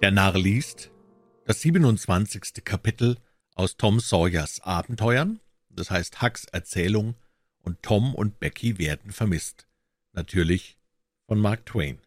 Der 0.00 0.12
Narr 0.12 0.38
liest 0.38 0.92
das 1.44 1.60
27. 1.62 2.64
Kapitel 2.64 3.16
aus 3.56 3.76
Tom 3.76 3.98
Sawyers 3.98 4.60
Abenteuern, 4.60 5.40
das 5.70 5.90
heißt 5.90 6.22
Hucks 6.22 6.44
Erzählung, 6.44 7.16
und 7.62 7.82
Tom 7.82 8.14
und 8.14 8.38
Becky 8.38 8.78
werden 8.78 9.10
vermisst. 9.10 9.66
Natürlich 10.12 10.78
von 11.26 11.40
Mark 11.40 11.66
Twain. 11.66 11.98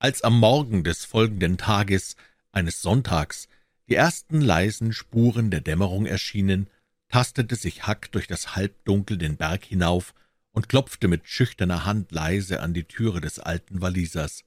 Als 0.00 0.22
am 0.22 0.40
Morgen 0.40 0.82
des 0.82 1.04
folgenden 1.04 1.56
Tages, 1.56 2.16
eines 2.50 2.82
Sonntags, 2.82 3.48
die 3.88 3.94
ersten 3.94 4.40
leisen 4.40 4.92
Spuren 4.92 5.52
der 5.52 5.60
Dämmerung 5.60 6.06
erschienen, 6.06 6.68
tastete 7.08 7.54
sich 7.54 7.86
Huck 7.86 8.10
durch 8.10 8.26
das 8.26 8.56
Halbdunkel 8.56 9.16
den 9.18 9.36
Berg 9.36 9.64
hinauf 9.64 10.14
und 10.50 10.68
klopfte 10.68 11.06
mit 11.06 11.28
schüchterner 11.28 11.84
Hand 11.84 12.10
leise 12.10 12.58
an 12.58 12.74
die 12.74 12.84
Türe 12.84 13.20
des 13.20 13.38
alten 13.38 13.80
Walisers. 13.80 14.44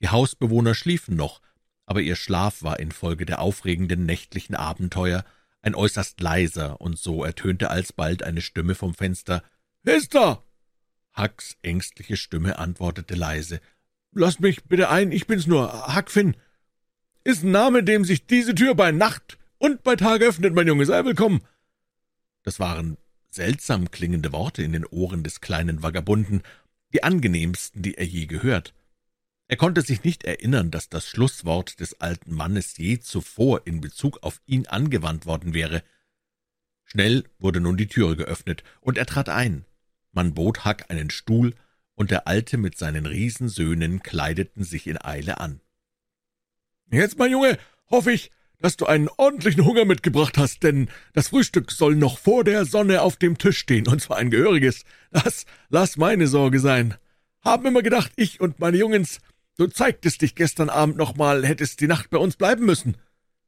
Die 0.00 0.08
Hausbewohner 0.08 0.74
schliefen 0.74 1.16
noch, 1.16 1.40
aber 1.86 2.00
ihr 2.00 2.16
Schlaf 2.16 2.62
war 2.62 2.78
infolge 2.78 3.26
der 3.26 3.40
aufregenden 3.40 4.06
nächtlichen 4.06 4.54
Abenteuer 4.54 5.24
ein 5.60 5.74
äußerst 5.74 6.20
leiser, 6.20 6.80
und 6.80 6.98
so 6.98 7.24
ertönte 7.24 7.70
alsbald 7.70 8.22
eine 8.22 8.40
Stimme 8.40 8.74
vom 8.74 8.94
Fenster. 8.94 9.42
»Wer 9.82 9.96
ist 9.96 10.14
da?« 10.14 10.42
Hucks 11.16 11.56
ängstliche 11.62 12.16
Stimme 12.16 12.58
antwortete 12.58 13.14
leise. 13.14 13.60
»Lasst 14.12 14.40
mich 14.40 14.64
bitte 14.64 14.88
ein, 14.88 15.12
ich 15.12 15.26
bin's 15.26 15.46
nur, 15.46 15.94
Huck 15.96 16.10
Finn. 16.10 16.36
Ist 17.24 17.42
ein 17.42 17.50
Name, 17.50 17.82
dem 17.82 18.04
sich 18.04 18.26
diese 18.26 18.54
Tür 18.54 18.74
bei 18.74 18.92
Nacht 18.92 19.36
und 19.58 19.82
bei 19.82 19.96
Tag 19.96 20.22
öffnet, 20.22 20.54
mein 20.54 20.68
Junge, 20.68 20.86
sei 20.86 21.04
willkommen.« 21.04 21.42
Das 22.44 22.60
waren 22.60 22.96
seltsam 23.30 23.90
klingende 23.90 24.32
Worte 24.32 24.62
in 24.62 24.72
den 24.72 24.86
Ohren 24.86 25.24
des 25.24 25.40
kleinen 25.40 25.82
Vagabunden, 25.82 26.42
die 26.92 27.02
angenehmsten, 27.02 27.82
die 27.82 27.94
er 27.94 28.06
je 28.06 28.26
gehört. 28.26 28.74
Er 29.50 29.56
konnte 29.56 29.80
sich 29.80 30.04
nicht 30.04 30.24
erinnern, 30.24 30.70
dass 30.70 30.90
das 30.90 31.08
Schlusswort 31.08 31.80
des 31.80 32.00
alten 32.02 32.34
Mannes 32.34 32.76
je 32.76 33.00
zuvor 33.00 33.66
in 33.66 33.80
Bezug 33.80 34.22
auf 34.22 34.42
ihn 34.44 34.66
angewandt 34.66 35.24
worden 35.24 35.54
wäre. 35.54 35.82
Schnell 36.84 37.24
wurde 37.38 37.60
nun 37.60 37.78
die 37.78 37.86
Türe 37.86 38.14
geöffnet, 38.14 38.62
und 38.80 38.98
er 38.98 39.06
trat 39.06 39.30
ein. 39.30 39.64
Man 40.12 40.34
bot 40.34 40.66
Huck 40.66 40.90
einen 40.90 41.08
Stuhl, 41.08 41.54
und 41.94 42.10
der 42.10 42.28
Alte 42.28 42.58
mit 42.58 42.76
seinen 42.76 43.06
Riesensöhnen 43.06 44.02
kleideten 44.02 44.64
sich 44.64 44.86
in 44.86 45.02
Eile 45.02 45.40
an. 45.40 45.60
»Jetzt, 46.90 47.18
mein 47.18 47.32
Junge, 47.32 47.58
hoffe 47.90 48.12
ich, 48.12 48.30
dass 48.60 48.76
du 48.76 48.86
einen 48.86 49.08
ordentlichen 49.08 49.64
Hunger 49.64 49.84
mitgebracht 49.86 50.36
hast, 50.36 50.62
denn 50.62 50.90
das 51.14 51.28
Frühstück 51.28 51.70
soll 51.72 51.96
noch 51.96 52.18
vor 52.18 52.44
der 52.44 52.66
Sonne 52.66 53.00
auf 53.00 53.16
dem 53.16 53.38
Tisch 53.38 53.58
stehen, 53.58 53.88
und 53.88 54.00
zwar 54.02 54.18
ein 54.18 54.30
gehöriges. 54.30 54.84
Das 55.10 55.46
lass 55.70 55.96
meine 55.96 56.26
Sorge 56.26 56.60
sein. 56.60 56.96
Haben 57.40 57.66
immer 57.66 57.82
gedacht, 57.82 58.12
ich 58.16 58.40
und 58.40 58.60
meine 58.60 58.76
Jungens 58.76 59.20
Du 59.58 59.66
zeigtest 59.66 60.22
dich 60.22 60.36
gestern 60.36 60.70
Abend 60.70 60.96
noch 60.96 61.16
mal, 61.16 61.44
hättest 61.44 61.80
die 61.80 61.88
Nacht 61.88 62.10
bei 62.10 62.18
uns 62.18 62.36
bleiben 62.36 62.64
müssen. 62.64 62.96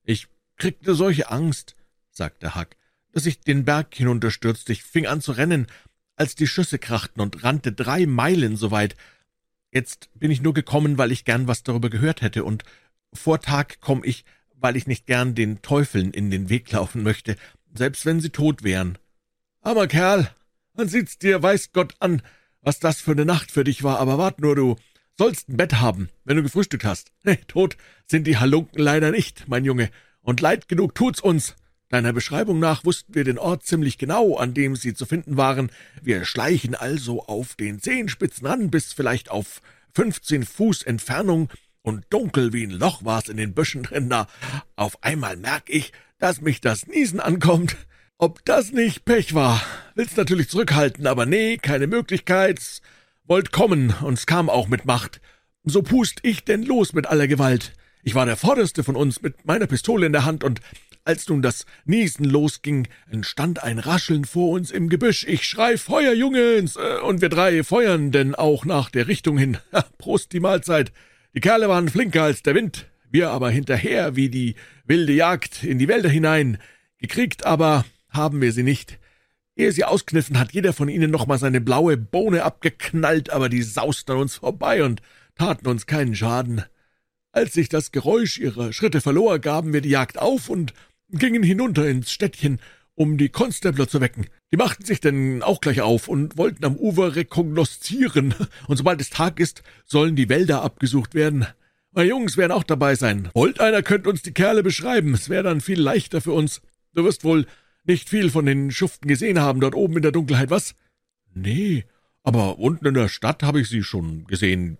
Ich 0.03 0.27
kriegte 0.57 0.97
solche 0.97 1.31
Angst, 1.31 1.77
sagte 2.11 2.57
Huck, 2.57 2.71
dass 3.13 3.27
ich 3.27 3.41
den 3.41 3.65
Berg 3.65 3.95
hinunterstürzte. 3.95 4.73
Ich 4.73 4.83
fing 4.83 5.07
an 5.07 5.21
zu 5.21 5.31
rennen, 5.31 5.69
als 6.17 6.35
die 6.35 6.49
Schüsse 6.49 6.81
krachten 6.81 7.21
und 7.21 7.45
rannte 7.45 7.71
drei 7.71 8.07
Meilen 8.07 8.57
so 8.57 8.73
weit. 8.73 8.97
Jetzt 9.71 10.11
bin 10.19 10.33
ich 10.33 10.43
nur 10.43 10.53
gekommen, 10.53 10.99
weil 10.99 11.13
ich 11.13 11.25
gern 11.25 11.47
was 11.47 11.63
darüber 11.63 11.91
gehört 11.91 12.23
hätte, 12.23 12.43
und 12.43 12.65
vor 13.13 13.41
Tag 13.41 13.79
komm 13.81 14.03
ich, 14.03 14.25
weil 14.57 14.77
ich 14.77 14.89
nicht 14.89 15.07
gern 15.07 15.37
den 15.37 15.63
Teufeln 15.63 16.11
in 16.11 16.33
den 16.33 16.49
Weg 16.49 16.73
laufen 16.73 17.05
möchte, 17.05 17.37
selbst 17.73 18.05
wenn 18.05 18.19
sie 18.19 18.31
tot 18.31 18.65
wären. 18.65 18.99
Armer 19.61 19.87
Kerl, 19.87 20.29
man 20.75 20.89
sieht's 20.89 21.19
dir, 21.19 21.41
weiß 21.41 21.71
Gott 21.73 21.95
an, 22.01 22.21
was 22.63 22.81
das 22.81 23.01
für 23.01 23.13
eine 23.13 23.25
Nacht 23.25 23.53
für 23.53 23.63
dich 23.63 23.85
war, 23.85 24.01
aber 24.01 24.19
wart 24.19 24.41
nur, 24.41 24.57
du, 24.57 24.77
sollst 25.21 25.51
ein 25.51 25.59
Bett 25.59 25.83
haben, 25.83 26.09
wenn 26.25 26.39
du 26.39 26.43
gefrühstückt 26.43 26.87
hast. 26.87 27.13
Nee, 27.25 27.37
tot 27.47 27.77
sind 28.07 28.27
die 28.27 28.39
Halunken 28.39 28.83
leider 28.83 29.11
nicht, 29.11 29.49
mein 29.49 29.67
Junge, 29.67 29.91
und 30.23 30.41
leid 30.41 30.67
genug 30.67 30.95
tut's 30.95 31.21
uns. 31.21 31.57
Deiner 31.91 32.15
Beschreibung 32.15 32.59
nach 32.59 32.87
wussten 32.87 33.15
wir 33.15 33.25
den 33.25 33.39
Ort 33.39 33.67
ziemlich 33.67 33.99
genau, 33.99 34.39
an 34.39 34.55
dem 34.55 34.77
sie 34.77 34.95
zu 34.95 35.05
finden 35.05 35.37
waren. 35.37 35.71
Wir 36.01 36.25
schleichen 36.25 36.75
also 36.75 37.27
auf 37.27 37.55
den 37.55 37.81
Zehenspitzen 37.81 38.47
an, 38.47 38.71
bis 38.71 38.95
vielleicht 38.95 39.31
auf 39.31 39.61
fünfzehn 39.95 40.47
Fuß 40.47 40.85
Entfernung, 40.85 41.51
und 41.83 42.07
dunkel 42.09 42.55
wie 42.55 42.65
ein 42.65 42.71
Loch 42.71 43.05
war's 43.05 43.29
in 43.29 43.37
den 43.37 43.53
Büschen 43.53 43.83
drin, 43.83 44.09
da 44.09 44.27
auf 44.75 45.03
einmal 45.03 45.37
merk 45.37 45.65
ich, 45.67 45.93
dass 46.19 46.41
mich 46.41 46.63
das 46.63 46.87
Niesen 46.87 47.21
ankommt. 47.21 47.77
Ob 48.17 48.43
das 48.47 48.73
nicht 48.73 49.05
Pech 49.05 49.35
war? 49.35 49.61
Willst 49.95 50.17
natürlich 50.17 50.49
zurückhalten, 50.49 51.07
aber 51.07 51.27
nee, 51.27 51.59
keine 51.59 51.89
Möglichkeit. 51.89 52.81
Wollt 53.31 53.53
kommen, 53.53 53.95
und's 54.03 54.27
kam 54.27 54.51
auch 54.51 54.67
mit 54.67 54.87
Macht. 54.87 55.21
So 55.63 55.83
pust 55.83 56.19
ich 56.25 56.43
denn 56.43 56.65
los 56.65 56.95
mit 56.95 57.07
aller 57.07 57.29
Gewalt. 57.29 57.75
Ich 58.03 58.17
war 58.17 58.27
der 58.27 58.37
Vorderste 58.37 58.83
von 58.83 58.97
uns 58.97 59.23
mit 59.23 59.47
meiner 59.47 59.69
Pistole 59.69 60.05
in 60.05 60.13
der 60.13 60.25
Hand, 60.25 60.43
und 60.43 60.61
als 61.05 61.29
nun 61.29 61.41
das 61.41 61.65
Niesen 61.85 62.25
losging, 62.25 62.89
entstand 63.09 63.63
ein 63.63 63.79
Rascheln 63.79 64.25
vor 64.25 64.51
uns 64.51 64.73
im 64.73 64.89
Gebüsch. 64.89 65.25
Ich 65.29 65.45
schrei 65.45 65.79
Feuer, 65.79 66.13
Jungens, 66.13 66.77
und 66.77 67.21
wir 67.21 67.29
drei 67.29 67.63
feuern 67.63 68.11
denn 68.11 68.35
auch 68.35 68.65
nach 68.65 68.91
der 68.91 69.07
Richtung 69.07 69.39
hin. 69.39 69.59
Prost 69.99 70.33
die 70.33 70.41
Mahlzeit. 70.41 70.91
Die 71.33 71.41
Kerle 71.41 71.69
waren 71.69 71.89
flinker 71.89 72.25
als 72.25 72.43
der 72.43 72.57
Wind, 72.57 72.87
wir 73.13 73.31
aber 73.31 73.51
hinterher 73.51 74.17
wie 74.17 74.29
die 74.29 74.57
wilde 74.87 75.13
Jagd 75.13 75.63
in 75.63 75.79
die 75.79 75.87
Wälder 75.87 76.09
hinein. 76.09 76.59
Gekriegt 76.99 77.47
aber 77.47 77.85
haben 78.09 78.41
wir 78.41 78.51
sie 78.51 78.65
nicht. 78.65 78.99
Ehe 79.61 79.73
sie 79.73 79.85
auskniffen, 79.85 80.39
hat 80.39 80.53
jeder 80.53 80.73
von 80.73 80.89
ihnen 80.89 81.11
noch 81.11 81.27
mal 81.27 81.39
seine 81.39 81.61
blaue 81.61 81.99
Bohne 81.99 82.45
abgeknallt, 82.45 83.29
aber 83.29 83.51
die 83.51 83.63
sausten 83.63 84.17
uns 84.17 84.37
vorbei 84.37 84.83
und 84.83 85.03
taten 85.35 85.69
uns 85.69 85.85
keinen 85.85 86.15
Schaden. 86.15 86.65
Als 87.31 87.53
sich 87.53 87.69
das 87.69 87.93
Geräusch 87.93 88.39
ihrer 88.39 88.73
Schritte 88.73 89.03
verlor, 89.03 89.39
gaben 89.39 89.75
wir 89.75 89.83
die 89.83 89.91
Jagd 89.91 90.19
auf 90.19 90.49
und 90.49 90.73
gingen 91.11 91.43
hinunter 91.43 91.87
ins 91.87 92.11
Städtchen, 92.11 92.59
um 92.95 93.19
die 93.19 93.29
Konstabler 93.29 93.87
zu 93.87 94.01
wecken. 94.01 94.29
Die 94.51 94.57
machten 94.57 94.87
sich 94.87 95.01
denn 95.01 95.43
auch 95.43 95.61
gleich 95.61 95.83
auf 95.83 96.09
und 96.09 96.39
wollten 96.39 96.65
am 96.65 96.77
Ufer 96.77 97.15
rekognoszieren, 97.15 98.35
und 98.67 98.79
sobald 98.79 99.03
es 99.03 99.11
Tag 99.11 99.39
ist, 99.41 99.63
sollen 99.85 100.17
die 100.17 100.31
Wälder 100.31 100.63
abgesucht 100.63 101.15
werden. 101.15 101.47
Meine 101.93 102.09
Jungs 102.09 102.39
werden 102.39 102.53
auch 102.53 102.65
dabei 102.65 102.95
sein. 102.95 103.29
Wollt 103.35 103.61
einer, 103.61 103.83
könnt 103.83 104.07
uns 104.07 104.23
die 104.23 104.33
Kerle 104.33 104.63
beschreiben, 104.63 105.13
es 105.13 105.29
wäre 105.29 105.43
dann 105.43 105.61
viel 105.61 105.81
leichter 105.81 106.23
für 106.23 106.33
uns. 106.33 106.63
Du 106.95 107.05
wirst 107.05 107.25
wohl 107.25 107.45
nicht 107.91 108.09
viel 108.09 108.31
von 108.31 108.47
den 108.47 108.71
Schuften 108.71 109.09
gesehen 109.09 109.41
haben 109.41 109.61
dort 109.61 109.75
oben 109.75 109.97
in 109.97 110.03
der 110.03 110.13
Dunkelheit, 110.13 110.49
was? 110.49 110.77
Nee, 111.35 111.85
aber 112.23 112.59
unten 112.61 112.87
in 112.87 112.95
der 112.95 113.09
Stadt 113.09 113.43
habe 113.43 113.61
ich 113.61 113.69
sie 113.69 113.83
schon 113.83 114.27
gesehen 114.27 114.79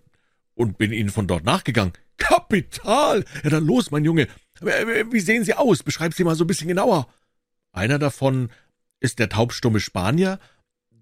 und 0.55 0.77
bin 0.77 0.93
ihnen 0.93 1.09
von 1.09 1.27
dort 1.27 1.43
nachgegangen. 1.43 1.93
Kapital! 2.17 3.25
Ja, 3.43 3.49
dann 3.49 3.65
los, 3.65 3.91
mein 3.91 4.05
Junge. 4.05 4.27
Wie 4.61 5.19
sehen 5.19 5.43
sie 5.43 5.55
aus? 5.55 5.83
Beschreib 5.83 6.13
sie 6.13 6.23
mal 6.23 6.35
so 6.35 6.45
ein 6.45 6.47
bisschen 6.47 6.69
genauer. 6.69 7.07
Einer 7.73 7.99
davon 7.99 8.49
ist 9.01 9.19
der 9.19 9.27
taubstumme 9.27 9.81
Spanier, 9.81 10.39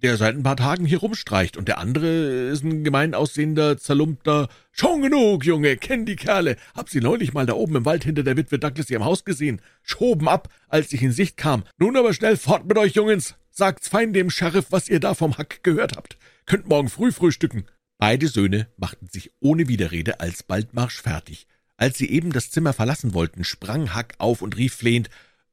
der 0.02 0.18
seit 0.18 0.36
ein 0.36 0.44
paar 0.44 0.58
Tagen 0.58 0.86
hier 0.86 1.00
rumstreicht, 1.00 1.58
und 1.58 1.68
der 1.68 1.78
andere 1.78 2.08
ist 2.08 2.64
ein 2.64 2.84
gemein 2.84 3.14
aussehender, 3.14 3.78
zerlumpter 3.78 4.48
»Schon 4.72 5.02
genug, 5.02 5.46
Junge, 5.46 5.78
kenn 5.78 6.06
die 6.06 6.16
Kerle. 6.16 6.56
Hab 6.74 6.90
sie 6.90 7.02
neulich 7.02 7.34
mal 7.34 7.46
da 7.46 7.54
oben 7.54 7.76
im 7.76 7.86
Wald 7.86 8.04
hinter 8.04 8.24
der 8.24 8.38
Witwe 8.38 8.60
Douglas 8.60 8.90
ihrem 8.90 9.06
Haus 9.06 9.26
gesehen. 9.26 9.62
Schoben 9.84 10.28
ab, 10.28 10.50
als 10.68 10.94
ich 10.94 11.02
in 11.02 11.12
Sicht 11.12 11.38
kam. 11.38 11.64
Nun 11.78 11.98
aber 11.98 12.14
schnell 12.14 12.38
fort 12.38 12.66
mit 12.66 12.78
euch, 12.78 12.94
Jungens. 12.94 13.36
Sagt's 13.52 13.90
fein 13.90 14.14
dem 14.14 14.30
Sheriff, 14.30 14.68
was 14.70 14.88
ihr 14.88 15.00
da 15.00 15.14
vom 15.14 15.38
Hack 15.38 15.64
gehört 15.64 15.98
habt. 15.98 16.18
Könnt 16.46 16.70
morgen 16.70 16.90
früh 16.90 17.12
frühstücken.« 17.12 17.66
Beide 17.98 18.28
Söhne 18.28 18.68
machten 18.78 19.08
sich 19.08 19.32
ohne 19.42 19.68
Widerrede 19.68 20.22
alsbald 20.22 20.74
marschfertig. 20.74 21.48
Als 21.76 21.98
sie 21.98 22.10
eben 22.10 22.32
das 22.32 22.52
Zimmer 22.52 22.74
verlassen 22.74 23.14
wollten, 23.14 23.44
sprang 23.44 23.94
Hack 23.94 24.14
auf 24.18 24.42
und 24.42 24.58
rief 24.58 24.76
flehend, 24.76 25.10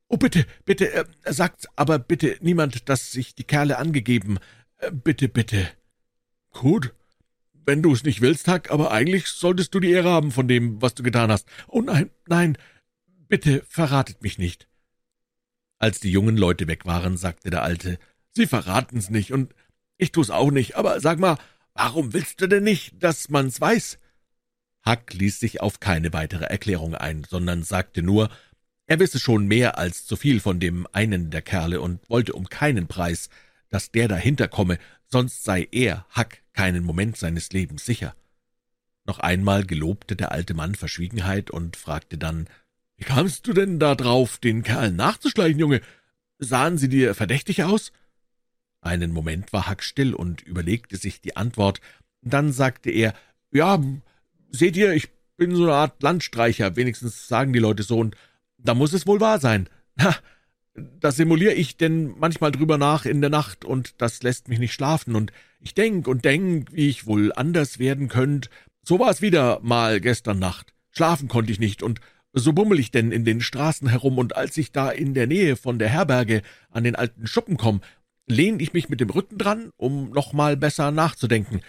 »Oh, 0.09 0.17
bitte, 0.17 0.47
bitte, 0.65 0.93
äh, 0.93 1.05
sagt 1.25 1.67
aber 1.77 1.99
bitte 1.99 2.37
niemand, 2.41 2.89
dass 2.89 3.11
sich 3.11 3.34
die 3.34 3.44
Kerle 3.44 3.78
angegeben. 3.78 4.39
Äh, 4.78 4.92
bitte, 4.92 5.28
bitte.« 5.28 5.69
»Gut, 6.53 6.95
wenn 7.53 7.83
du 7.83 7.92
es 7.92 8.04
nicht 8.04 8.21
willst, 8.21 8.48
Hack, 8.48 8.71
aber 8.71 8.92
eigentlich 8.92 9.27
solltest 9.27 9.75
du 9.75 9.81
die 9.81 9.91
Ehre 9.91 10.10
haben 10.10 10.31
von 10.31 10.48
dem, 10.48 10.81
was 10.81 10.95
du 10.95 11.03
getan 11.03 11.31
hast. 11.31 11.48
Oh 11.66 11.83
nein, 11.83 12.10
nein, 12.27 12.57
bitte 13.28 13.65
verratet 13.69 14.22
mich 14.22 14.39
nicht.« 14.39 14.69
Als 15.78 16.01
die 16.01 16.10
jungen 16.10 16.36
Leute 16.36 16.69
weg 16.69 16.86
waren, 16.86 17.16
sagte 17.16 17.51
der 17.51 17.63
Alte, 17.63 17.98
»Sie 18.33 18.47
verraten's 18.47 19.10
nicht, 19.10 19.33
und 19.33 19.54
ich 19.98 20.13
tu's 20.13 20.31
auch 20.31 20.51
nicht, 20.51 20.77
aber 20.77 21.01
sag 21.01 21.19
mal, 21.19 21.39
warum 21.75 22.13
willst 22.13 22.41
du 22.41 22.47
denn 22.47 22.65
nicht, 22.65 23.03
dass 23.03 23.28
man's 23.28 23.60
weiß?« 23.60 23.98
Hack 24.83 25.13
ließ 25.15 25.41
sich 25.41 25.60
auf 25.60 25.81
keine 25.81 26.13
weitere 26.13 26.45
Erklärung 26.45 26.95
ein, 26.95 27.25
sondern 27.25 27.65
sagte 27.65 28.03
nur, 28.03 28.31
er 28.86 29.00
wisse 29.00 29.18
schon 29.18 29.47
mehr 29.47 29.78
als 29.78 30.06
zu 30.06 30.16
viel 30.16 30.41
von 30.41 30.60
dem 30.60 30.86
einen 30.92 31.30
der 31.30 31.42
Kerle 31.42 31.80
und 31.80 32.09
wollte 32.09 32.33
um 32.33 32.48
keinen 32.48 32.86
Preis, 32.86 33.28
dass 33.68 33.91
der 33.91 34.09
dahinter 34.09 34.48
komme, 34.48 34.78
sonst 35.09 35.44
sei 35.44 35.68
er, 35.72 36.06
Hack, 36.10 36.42
keinen 36.53 36.84
Moment 36.84 37.16
seines 37.16 37.53
Lebens 37.53 37.84
sicher. 37.84 38.15
Noch 39.04 39.18
einmal 39.18 39.65
gelobte 39.65 40.16
der 40.16 40.33
alte 40.33 40.54
Mann 40.54 40.74
Verschwiegenheit 40.74 41.50
und 41.50 41.77
fragte 41.77 42.18
dann, 42.18 42.48
»Wie 42.97 43.04
kamst 43.04 43.47
du 43.47 43.53
denn 43.53 43.78
da 43.78 43.94
drauf, 43.94 44.38
den 44.38 44.62
Kerl 44.62 44.91
nachzuschleichen, 44.91 45.59
Junge? 45.59 45.80
Sahen 46.38 46.78
sie 46.78 46.88
dir 46.88 47.15
verdächtig 47.15 47.62
aus?« 47.62 47.92
Einen 48.80 49.12
Moment 49.12 49.53
war 49.53 49.66
Hack 49.66 49.83
still 49.83 50.15
und 50.15 50.42
überlegte 50.42 50.97
sich 50.97 51.21
die 51.21 51.36
Antwort. 51.36 51.80
Dann 52.22 52.53
sagte 52.53 52.91
er, 52.91 53.15
»Ja, 53.53 53.83
seht 54.50 54.77
ihr, 54.77 54.92
ich 54.92 55.09
bin 55.36 55.54
so 55.54 55.65
eine 55.65 55.74
Art 55.74 56.03
Landstreicher, 56.03 56.77
wenigstens 56.77 57.28
sagen 57.28 57.53
die 57.53 57.59
Leute 57.59 57.83
so, 57.83 57.98
und 57.98 58.16
da 58.59 58.75
muss 58.75 58.93
es 58.93 59.07
wohl 59.07 59.21
wahr 59.21 59.39
sein. 59.39 59.69
Ha, 60.01 60.15
da 60.75 61.11
simuliere 61.11 61.55
ich 61.55 61.77
denn 61.77 62.15
manchmal 62.19 62.53
drüber 62.53 62.79
nach 62.79 63.07
in 63.07 63.21
der 63.21 63.31
Nacht, 63.31 63.65
und 63.65 63.95
das 63.99 64.23
lässt 64.23 64.49
mich 64.49 64.59
nicht 64.59 64.75
schlafen, 64.75 65.15
und 65.15 65.33
ich 65.61 65.75
denk 65.75 66.07
und 66.07 66.25
denk, 66.25 66.73
wie 66.73 66.89
ich 66.89 67.07
wohl 67.07 67.33
anders 67.33 67.79
werden 67.79 68.09
könnt. 68.09 68.51
So 68.83 68.99
war 68.99 69.11
es 69.11 69.23
wieder 69.23 69.61
mal 69.63 70.01
gestern 70.01 70.39
Nacht. 70.39 70.75
Schlafen 70.91 71.29
konnte 71.29 71.53
ich 71.53 71.61
nicht, 71.61 71.83
und 71.83 72.01
so 72.33 72.53
bummel 72.53 72.79
ich 72.79 72.91
denn 72.91 73.13
in 73.13 73.25
den 73.25 73.41
Straßen 73.41 73.89
herum, 73.89 74.19
und 74.19 74.37
als 74.37 74.57
ich 74.59 74.73
da 74.73 74.91
in 74.91 75.15
der 75.15 75.27
Nähe 75.27 75.57
von 75.57 75.79
der 75.79 75.89
Herberge 75.89 76.43
an 76.71 76.85
den 76.85 76.95
alten 76.95 77.27
Schuppen 77.27 77.57
komm, 77.57 77.81
lehn 78.27 78.61
ich 78.61 78.73
mich 78.73 78.89
mit 78.89 79.01
dem 79.01 79.11
Rücken 79.11 79.39
dran, 79.39 79.71
um 79.77 80.11
noch 80.11 80.33
mal 80.33 80.57
besser 80.57 80.91
nachzudenken. 80.91 81.63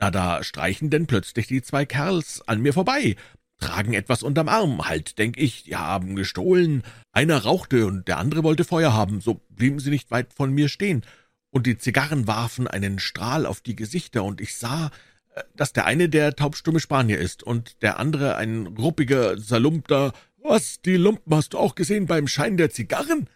Na, 0.00 0.10
da 0.10 0.42
streichen 0.44 0.90
denn 0.90 1.06
plötzlich 1.06 1.48
die 1.48 1.60
zwei 1.60 1.84
Kerls 1.84 2.42
an 2.46 2.62
mir 2.62 2.72
vorbei, 2.72 3.16
tragen 3.58 3.92
etwas 3.92 4.22
unterm 4.22 4.48
Arm, 4.48 4.88
halt, 4.88 5.18
denk 5.18 5.36
ich, 5.36 5.64
die 5.64 5.76
haben 5.76 6.16
gestohlen. 6.16 6.82
Einer 7.12 7.38
rauchte 7.38 7.86
und 7.86 8.08
der 8.08 8.18
andere 8.18 8.44
wollte 8.44 8.64
Feuer 8.64 8.92
haben, 8.92 9.20
so 9.20 9.40
blieben 9.50 9.80
sie 9.80 9.90
nicht 9.90 10.10
weit 10.10 10.32
von 10.32 10.52
mir 10.52 10.68
stehen. 10.68 11.02
Und 11.50 11.66
die 11.66 11.78
Zigarren 11.78 12.26
warfen 12.26 12.68
einen 12.68 12.98
Strahl 12.98 13.46
auf 13.46 13.60
die 13.60 13.76
Gesichter, 13.76 14.22
und 14.24 14.40
ich 14.40 14.56
sah, 14.56 14.90
äh, 15.34 15.42
dass 15.56 15.72
der 15.72 15.86
eine 15.86 16.08
der 16.08 16.36
taubstumme 16.36 16.80
Spanier 16.80 17.18
ist 17.18 17.42
und 17.42 17.82
der 17.82 17.98
andere 17.98 18.36
ein 18.36 18.66
ruppiger, 18.66 19.38
salumpter. 19.38 20.12
Was, 20.42 20.80
die 20.80 20.96
Lumpen 20.96 21.34
hast 21.34 21.54
du 21.54 21.58
auch 21.58 21.74
gesehen 21.74 22.06
beim 22.06 22.28
Schein 22.28 22.56
der 22.56 22.70
Zigarren? 22.70 23.28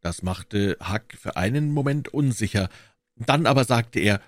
Das 0.00 0.22
machte 0.22 0.76
Huck 0.80 1.18
für 1.18 1.36
einen 1.36 1.72
Moment 1.72 2.08
unsicher. 2.08 2.68
Dann 3.16 3.46
aber 3.46 3.64
sagte 3.64 3.98
er, 3.98 4.20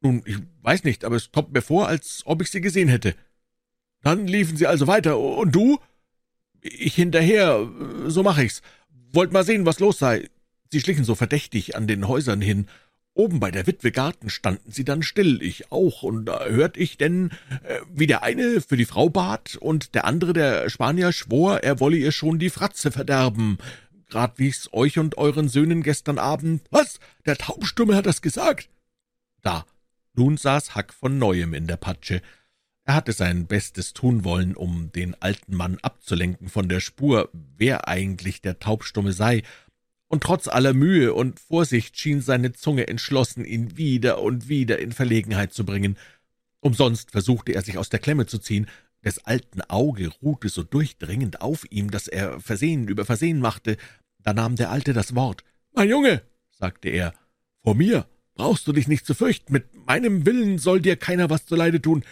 nun, 0.00 0.22
ich 0.24 0.38
weiß 0.62 0.84
nicht, 0.84 1.04
aber 1.04 1.16
es 1.16 1.32
kommt 1.32 1.52
mir 1.52 1.62
vor, 1.62 1.88
als 1.88 2.22
ob 2.24 2.40
ich 2.40 2.50
sie 2.50 2.60
gesehen 2.60 2.88
hätte. 2.88 3.14
Dann 4.06 4.28
liefen 4.28 4.56
sie 4.56 4.68
also 4.68 4.86
weiter. 4.86 5.18
Und 5.18 5.52
du? 5.52 5.80
Ich 6.62 6.94
hinterher, 6.94 7.68
so 8.06 8.22
mach 8.22 8.38
ich's. 8.38 8.62
Wollt 9.12 9.32
mal 9.32 9.42
sehen, 9.42 9.66
was 9.66 9.80
los 9.80 9.98
sei. 9.98 10.30
Sie 10.70 10.78
schlichen 10.78 11.02
so 11.02 11.16
verdächtig 11.16 11.74
an 11.74 11.88
den 11.88 12.06
Häusern 12.06 12.40
hin. 12.40 12.68
Oben 13.14 13.40
bei 13.40 13.50
der 13.50 13.66
Witwe 13.66 13.90
Garten 13.90 14.30
standen 14.30 14.70
sie 14.70 14.84
dann 14.84 15.02
still, 15.02 15.42
ich 15.42 15.72
auch, 15.72 16.04
und 16.04 16.26
da 16.26 16.44
hört 16.44 16.76
ich 16.76 16.98
denn, 16.98 17.32
äh, 17.64 17.80
wie 17.92 18.06
der 18.06 18.22
eine 18.22 18.60
für 18.60 18.76
die 18.76 18.84
Frau 18.84 19.08
bat 19.08 19.56
und 19.56 19.96
der 19.96 20.04
andere, 20.04 20.32
der 20.32 20.70
Spanier, 20.70 21.10
schwor, 21.10 21.64
er 21.64 21.80
wolle 21.80 21.96
ihr 21.96 22.12
schon 22.12 22.38
die 22.38 22.50
Fratze 22.50 22.92
verderben. 22.92 23.58
Grad 24.08 24.38
wie 24.38 24.46
ich's 24.46 24.68
euch 24.72 25.00
und 25.00 25.18
euren 25.18 25.48
Söhnen 25.48 25.82
gestern 25.82 26.20
Abend. 26.20 26.62
Was? 26.70 27.00
Der 27.24 27.36
Taubstumme 27.36 27.96
hat 27.96 28.06
das 28.06 28.22
gesagt? 28.22 28.68
Da. 29.42 29.66
Nun 30.14 30.36
saß 30.36 30.76
Hack 30.76 30.94
von 30.94 31.18
neuem 31.18 31.54
in 31.54 31.66
der 31.66 31.76
Patsche. 31.76 32.22
Er 32.86 32.94
hatte 32.94 33.12
sein 33.12 33.46
Bestes 33.46 33.94
tun 33.94 34.22
wollen, 34.22 34.54
um 34.54 34.92
den 34.92 35.20
alten 35.20 35.56
Mann 35.56 35.78
abzulenken 35.82 36.48
von 36.48 36.68
der 36.68 36.78
Spur, 36.78 37.28
wer 37.32 37.88
eigentlich 37.88 38.40
der 38.40 38.60
Taubstumme 38.60 39.12
sei, 39.12 39.42
und 40.06 40.22
trotz 40.22 40.46
aller 40.46 40.72
Mühe 40.72 41.12
und 41.12 41.40
Vorsicht 41.40 41.98
schien 41.98 42.20
seine 42.20 42.52
Zunge 42.52 42.86
entschlossen, 42.86 43.44
ihn 43.44 43.76
wieder 43.76 44.22
und 44.22 44.48
wieder 44.48 44.78
in 44.78 44.92
Verlegenheit 44.92 45.52
zu 45.52 45.66
bringen. 45.66 45.98
Umsonst 46.60 47.10
versuchte 47.10 47.52
er 47.52 47.62
sich 47.62 47.76
aus 47.76 47.88
der 47.88 47.98
Klemme 47.98 48.26
zu 48.26 48.38
ziehen, 48.38 48.68
des 49.04 49.18
alten 49.24 49.62
Auge 49.62 50.08
ruhte 50.22 50.48
so 50.48 50.62
durchdringend 50.62 51.40
auf 51.40 51.64
ihm, 51.70 51.90
dass 51.90 52.06
er 52.06 52.38
Versehen 52.40 52.86
über 52.86 53.04
Versehen 53.04 53.40
machte. 53.40 53.78
Da 54.22 54.32
nahm 54.32 54.54
der 54.54 54.70
Alte 54.70 54.92
das 54.92 55.16
Wort. 55.16 55.42
»Mein 55.74 55.88
Junge«, 55.88 56.22
sagte 56.52 56.88
er, 56.88 57.14
»vor 57.62 57.74
mir 57.74 58.06
brauchst 58.34 58.66
du 58.68 58.72
dich 58.72 58.86
nicht 58.86 59.06
zu 59.06 59.14
fürchten, 59.14 59.52
mit 59.52 59.86
meinem 59.86 60.24
Willen 60.24 60.58
soll 60.58 60.80
dir 60.80 60.96
keiner 60.96 61.30
was 61.30 61.46
zuleide 61.46 61.82
tun. 61.82 62.04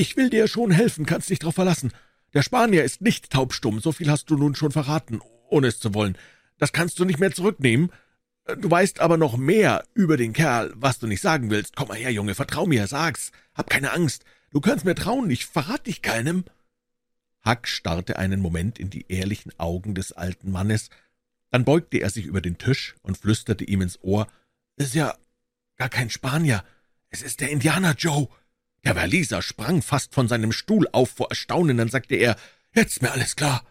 Ich 0.00 0.16
will 0.16 0.30
dir 0.30 0.48
schon 0.48 0.70
helfen, 0.70 1.04
kannst 1.04 1.28
dich 1.28 1.40
drauf 1.40 1.56
verlassen. 1.56 1.92
Der 2.32 2.40
Spanier 2.40 2.84
ist 2.84 3.02
nicht 3.02 3.28
taubstumm, 3.28 3.80
so 3.80 3.92
viel 3.92 4.10
hast 4.10 4.30
du 4.30 4.38
nun 4.38 4.54
schon 4.54 4.72
verraten, 4.72 5.20
ohne 5.50 5.66
es 5.66 5.78
zu 5.78 5.92
wollen. 5.92 6.16
Das 6.56 6.72
kannst 6.72 6.98
du 6.98 7.04
nicht 7.04 7.18
mehr 7.18 7.32
zurücknehmen. 7.32 7.92
Du 8.46 8.70
weißt 8.70 9.00
aber 9.00 9.18
noch 9.18 9.36
mehr 9.36 9.84
über 9.92 10.16
den 10.16 10.32
Kerl, 10.32 10.72
was 10.74 11.00
du 11.00 11.06
nicht 11.06 11.20
sagen 11.20 11.50
willst. 11.50 11.76
Komm 11.76 11.88
mal 11.88 11.98
her, 11.98 12.10
Junge, 12.10 12.34
vertrau 12.34 12.64
mir, 12.64 12.86
sag's. 12.86 13.30
Hab 13.52 13.68
keine 13.68 13.92
Angst. 13.92 14.24
Du 14.52 14.62
kannst 14.62 14.86
mir 14.86 14.94
trauen, 14.94 15.28
ich 15.28 15.44
verrat 15.44 15.86
dich 15.86 16.00
keinem. 16.00 16.46
Huck 17.46 17.68
starrte 17.68 18.18
einen 18.18 18.40
Moment 18.40 18.78
in 18.78 18.88
die 18.88 19.04
ehrlichen 19.06 19.52
Augen 19.58 19.94
des 19.94 20.12
alten 20.12 20.50
Mannes, 20.50 20.88
dann 21.50 21.66
beugte 21.66 21.98
er 21.98 22.08
sich 22.08 22.24
über 22.24 22.40
den 22.40 22.56
Tisch 22.56 22.94
und 23.02 23.18
flüsterte 23.18 23.64
ihm 23.64 23.82
ins 23.82 24.02
Ohr, 24.02 24.28
»Ist 24.76 24.94
ja 24.94 25.14
gar 25.76 25.90
kein 25.90 26.08
Spanier, 26.08 26.64
es 27.10 27.20
ist 27.20 27.42
der 27.42 27.50
Indianer 27.50 27.94
Joe.« 27.98 28.28
Der 28.84 28.96
Waliser 28.96 29.42
sprang 29.42 29.82
fast 29.82 30.14
von 30.14 30.28
seinem 30.28 30.52
Stuhl 30.52 30.88
auf 30.92 31.10
vor 31.10 31.30
Erstaunen, 31.30 31.76
dann 31.76 31.88
sagte 31.88 32.16
er, 32.16 32.36
»Jetzt 32.74 33.02
mir 33.02 33.12
alles 33.12 33.36
klar. 33.36 33.64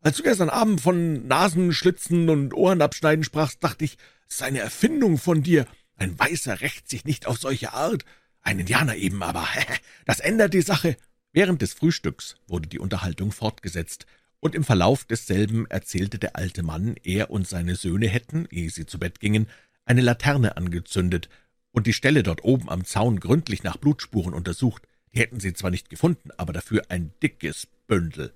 Als 0.00 0.16
du 0.16 0.22
gestern 0.22 0.50
Abend 0.50 0.80
von 0.80 1.26
Nasenschlitzen 1.26 2.28
und 2.28 2.54
Ohrenabschneiden 2.54 3.24
sprachst, 3.24 3.62
dachte 3.64 3.84
ich, 3.84 3.96
es 4.28 4.38
sei 4.38 4.46
eine 4.46 4.60
Erfindung 4.60 5.18
von 5.18 5.42
dir. 5.42 5.66
Ein 5.96 6.18
Weißer 6.18 6.60
rächt 6.60 6.88
sich 6.88 7.04
nicht 7.04 7.26
auf 7.26 7.38
solche 7.38 7.72
Art. 7.72 8.04
Ein 8.42 8.60
Indianer 8.60 8.96
eben, 8.96 9.22
aber 9.22 9.46
das 10.06 10.20
ändert 10.20 10.54
die 10.54 10.62
Sache.« 10.62 10.96
Während 11.32 11.62
des 11.62 11.74
Frühstücks 11.74 12.36
wurde 12.46 12.68
die 12.68 12.78
Unterhaltung 12.78 13.32
fortgesetzt, 13.32 14.06
und 14.38 14.54
im 14.54 14.62
Verlauf 14.62 15.04
desselben 15.04 15.66
erzählte 15.68 16.18
der 16.18 16.36
alte 16.36 16.62
Mann, 16.62 16.96
er 17.02 17.30
und 17.30 17.48
seine 17.48 17.74
Söhne 17.74 18.06
hätten, 18.06 18.46
ehe 18.50 18.70
sie 18.70 18.86
zu 18.86 18.98
Bett 18.98 19.18
gingen, 19.18 19.48
eine 19.84 20.02
Laterne 20.02 20.56
angezündet 20.56 21.28
und 21.74 21.88
die 21.88 21.92
Stelle 21.92 22.22
dort 22.22 22.44
oben 22.44 22.70
am 22.70 22.84
Zaun 22.84 23.18
gründlich 23.18 23.64
nach 23.64 23.76
Blutspuren 23.76 24.32
untersucht. 24.32 24.86
Die 25.12 25.18
hätten 25.18 25.40
sie 25.40 25.54
zwar 25.54 25.72
nicht 25.72 25.90
gefunden, 25.90 26.30
aber 26.36 26.52
dafür 26.52 26.84
ein 26.88 27.12
dickes 27.20 27.66
Bündel. 27.88 28.32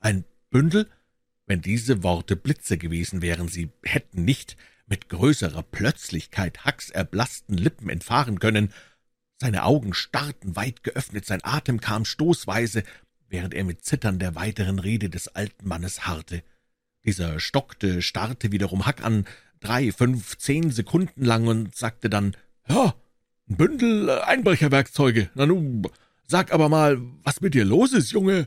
Ein 0.00 0.24
Bündel? 0.50 0.90
Wenn 1.46 1.62
diese 1.62 2.02
Worte 2.02 2.36
Blitze 2.36 2.76
gewesen 2.76 3.22
wären, 3.22 3.48
sie 3.48 3.70
hätten 3.82 4.26
nicht 4.26 4.58
mit 4.86 5.08
größerer 5.08 5.62
Plötzlichkeit 5.62 6.66
Hacks 6.66 6.90
erblassten 6.90 7.56
Lippen 7.56 7.88
entfahren 7.88 8.38
können. 8.38 8.70
Seine 9.40 9.64
Augen 9.64 9.94
starrten 9.94 10.54
weit 10.54 10.82
geöffnet, 10.82 11.24
sein 11.24 11.42
Atem 11.42 11.80
kam 11.80 12.04
stoßweise, 12.04 12.82
während 13.28 13.54
er 13.54 13.64
mit 13.64 13.82
Zittern 13.82 14.18
der 14.18 14.34
weiteren 14.34 14.78
Rede 14.78 15.08
des 15.08 15.28
alten 15.28 15.66
Mannes 15.66 16.06
harrte. 16.06 16.42
Dieser 17.06 17.40
stockte, 17.40 18.02
starrte 18.02 18.52
wiederum 18.52 18.84
Hack 18.84 19.02
an, 19.02 19.24
drei, 19.60 19.90
fünf, 19.90 20.36
zehn 20.36 20.70
Sekunden 20.70 21.24
lang 21.24 21.46
und 21.46 21.74
sagte 21.74 22.10
dann, 22.10 22.36
»Ja, 22.68 22.94
ein 23.48 23.56
Bündel 23.56 24.08
äh, 24.08 24.20
Einbrecherwerkzeuge. 24.20 25.30
Na 25.34 25.46
nu, 25.46 25.82
sag 26.26 26.52
aber 26.52 26.68
mal, 26.68 27.00
was 27.22 27.40
mit 27.40 27.54
dir 27.54 27.64
los 27.64 27.92
ist, 27.92 28.12
Junge?« 28.12 28.46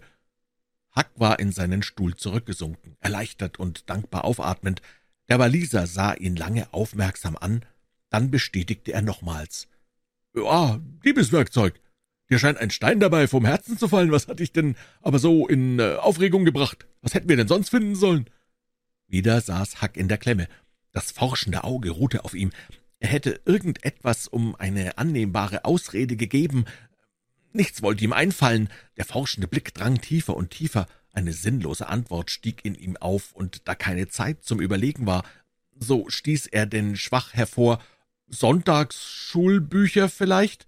Huck 0.95 1.09
war 1.15 1.39
in 1.39 1.51
seinen 1.51 1.83
Stuhl 1.83 2.15
zurückgesunken, 2.15 2.97
erleichtert 2.99 3.59
und 3.59 3.89
dankbar 3.89 4.25
aufatmend. 4.25 4.81
Der 5.29 5.37
Waliser 5.37 5.85
sah 5.85 6.13
ihn 6.13 6.35
lange 6.35 6.73
aufmerksam 6.73 7.37
an, 7.37 7.63
dann 8.09 8.31
bestätigte 8.31 8.93
er 8.93 9.01
nochmals. 9.01 9.67
»Ja, 10.33 10.79
Diebeswerkzeug. 11.03 11.79
Dir 12.29 12.39
scheint 12.39 12.57
ein 12.57 12.71
Stein 12.71 12.99
dabei 12.99 13.27
vom 13.27 13.45
Herzen 13.45 13.77
zu 13.77 13.87
fallen. 13.87 14.11
Was 14.11 14.27
hat 14.27 14.39
dich 14.39 14.51
denn 14.51 14.75
aber 15.01 15.19
so 15.19 15.47
in 15.47 15.79
äh, 15.79 15.95
Aufregung 15.95 16.45
gebracht? 16.45 16.85
Was 17.01 17.13
hätten 17.13 17.29
wir 17.29 17.37
denn 17.37 17.47
sonst 17.47 17.69
finden 17.69 17.95
sollen?« 17.95 18.29
Wieder 19.07 19.39
saß 19.39 19.81
Huck 19.81 19.95
in 19.95 20.07
der 20.09 20.17
Klemme. 20.17 20.47
Das 20.91 21.11
forschende 21.11 21.63
Auge 21.63 21.91
ruhte 21.91 22.25
auf 22.25 22.33
ihm. 22.33 22.51
Er 22.99 23.09
hätte 23.09 23.41
irgendetwas 23.45 24.27
um 24.27 24.55
eine 24.55 24.97
annehmbare 24.97 25.65
Ausrede 25.65 26.15
gegeben. 26.15 26.65
Nichts 27.53 27.81
wollte 27.81 28.03
ihm 28.03 28.13
einfallen. 28.13 28.69
Der 28.97 29.05
forschende 29.05 29.47
Blick 29.47 29.73
drang 29.73 30.01
tiefer 30.01 30.35
und 30.35 30.51
tiefer. 30.51 30.87
Eine 31.13 31.33
sinnlose 31.33 31.87
Antwort 31.87 32.29
stieg 32.29 32.63
in 32.63 32.75
ihm 32.75 32.97
auf, 32.97 33.31
und 33.33 33.67
da 33.67 33.75
keine 33.75 34.07
Zeit 34.07 34.43
zum 34.43 34.61
Überlegen 34.61 35.05
war, 35.05 35.23
so 35.79 36.09
stieß 36.09 36.47
er 36.47 36.65
denn 36.65 36.95
schwach 36.95 37.33
hervor, 37.33 37.79
Sonntagsschulbücher 38.27 40.09
vielleicht? 40.09 40.67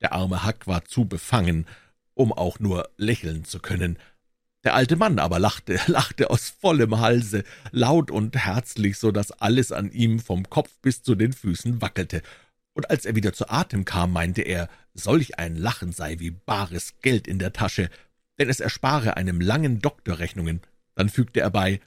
Der 0.00 0.12
arme 0.12 0.44
Hack 0.44 0.66
war 0.66 0.84
zu 0.84 1.04
befangen, 1.04 1.66
um 2.14 2.32
auch 2.32 2.58
nur 2.58 2.90
lächeln 2.96 3.44
zu 3.44 3.60
können. 3.60 3.98
Der 4.64 4.74
alte 4.74 4.96
Mann 4.96 5.18
aber 5.18 5.38
lachte, 5.38 5.80
lachte 5.86 6.30
aus 6.30 6.50
vollem 6.50 7.00
Halse, 7.00 7.44
laut 7.70 8.10
und 8.10 8.36
herzlich, 8.36 8.98
so 8.98 9.10
dass 9.10 9.32
alles 9.32 9.72
an 9.72 9.90
ihm 9.90 10.20
vom 10.20 10.48
Kopf 10.48 10.70
bis 10.82 11.02
zu 11.02 11.14
den 11.14 11.32
Füßen 11.32 11.80
wackelte. 11.80 12.22
Und 12.74 12.90
als 12.90 13.04
er 13.04 13.16
wieder 13.16 13.32
zu 13.32 13.48
Atem 13.48 13.84
kam, 13.84 14.12
meinte 14.12 14.42
er, 14.42 14.68
solch 14.94 15.38
ein 15.38 15.56
Lachen 15.56 15.92
sei 15.92 16.18
wie 16.18 16.30
bares 16.30 16.94
Geld 17.00 17.26
in 17.26 17.38
der 17.38 17.52
Tasche, 17.52 17.90
denn 18.38 18.48
es 18.48 18.60
erspare 18.60 19.16
einem 19.16 19.40
langen 19.40 19.80
Doktor 19.80 20.18
Rechnungen. 20.18 20.60
Dann 20.94 21.08
fügte 21.08 21.40
er 21.40 21.50
bei, 21.50 21.80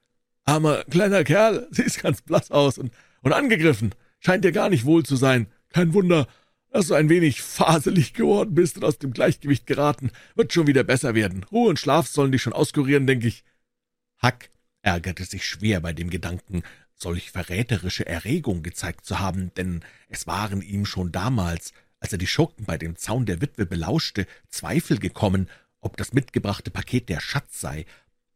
»Armer 0.46 0.84
kleiner 0.86 1.24
Kerl, 1.24 1.68
siehst 1.72 2.02
ganz 2.02 2.22
blass 2.22 2.52
aus 2.52 2.78
und, 2.78 2.92
und 3.22 3.34
angegriffen, 3.34 3.94
scheint 4.20 4.44
dir 4.44 4.52
gar 4.52 4.70
nicht 4.70 4.86
wohl 4.86 5.04
zu 5.04 5.16
sein. 5.16 5.48
Kein 5.70 5.94
Wunder, 5.94 6.28
dass 6.74 6.88
du 6.88 6.96
ein 6.96 7.08
wenig 7.08 7.42
faselig 7.42 8.14
geworden 8.16 8.56
bist 8.56 8.78
und 8.78 8.84
aus 8.84 8.98
dem 8.98 9.14
Gleichgewicht 9.14 9.68
geraten, 9.68 10.12
wird 10.36 10.52
schon 10.52 10.66
wieder 10.66 10.84
besser 10.84 11.14
werden. 11.14 11.44
Ruhe 11.52 11.70
und 11.70 11.80
Schlaf 11.80 12.08
sollen 12.08 12.32
dich 12.32 12.42
schon 12.42 12.52
auskurieren, 12.52 13.06
denke 13.06 13.28
ich. 13.28 13.44
Hack 14.18 14.50
ärgerte 14.82 15.24
sich 15.24 15.46
schwer 15.46 15.82
bei 15.82 15.94
dem 15.94 16.10
Gedanken, 16.10 16.64
solch 16.96 17.30
verräterische 17.30 18.08
Erregung 18.08 18.64
gezeigt 18.64 19.06
zu 19.06 19.20
haben, 19.20 19.54
denn 19.54 19.86
es 20.10 20.26
waren 20.26 20.64
ihm 20.64 20.88
schon 20.88 21.12
damals, 21.12 21.74
als 22.00 22.12
er 22.12 22.18
die 22.18 22.28
Schurken 22.28 22.66
bei 22.66 22.80
dem 22.80 22.96
Zaun 22.96 23.28
der 23.28 23.40
Witwe 23.40 23.68
belauschte, 23.68 24.26
Zweifel 24.50 24.98
gekommen, 24.98 25.50
ob 25.80 25.96
das 25.96 26.12
mitgebrachte 26.12 26.72
Paket 26.72 27.08
der 27.08 27.20
Schatz 27.20 27.62
sei. 27.62 27.86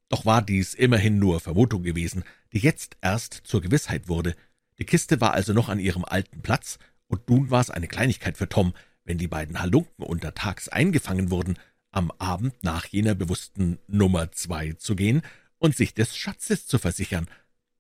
Doch 0.09 0.25
war 0.25 0.43
dies 0.43 0.75
immerhin 0.75 1.17
nur 1.17 1.39
Vermutung 1.39 1.81
gewesen, 1.81 2.23
die 2.53 2.59
jetzt 2.59 2.97
erst 3.01 3.41
zur 3.45 3.61
Gewissheit 3.61 4.07
wurde. 4.07 4.35
Die 4.77 4.85
Kiste 4.85 5.21
war 5.21 5.33
also 5.33 5.53
noch 5.53 5.69
an 5.69 5.79
ihrem 5.79 6.05
alten 6.05 6.43
Platz, 6.43 6.77
und 7.07 7.29
nun 7.29 7.49
war 7.49 7.61
es 7.61 7.69
eine 7.69 7.87
Kleinigkeit 7.87 8.37
für 8.37 8.49
Tom, 8.49 8.73
wenn 9.03 9.17
die 9.17 9.27
beiden 9.27 9.59
Halunken 9.59 10.03
untertags 10.03 10.67
eingefangen 10.67 11.31
wurden, 11.31 11.57
am 11.91 12.11
Abend 12.11 12.63
nach 12.63 12.85
jener 12.85 13.15
bewussten 13.15 13.79
Nummer 13.87 14.31
zwei 14.31 14.73
zu 14.73 14.95
gehen 14.95 15.21
und 15.57 15.75
sich 15.75 15.93
des 15.93 16.15
Schatzes 16.15 16.67
zu 16.67 16.77
versichern. 16.77 17.27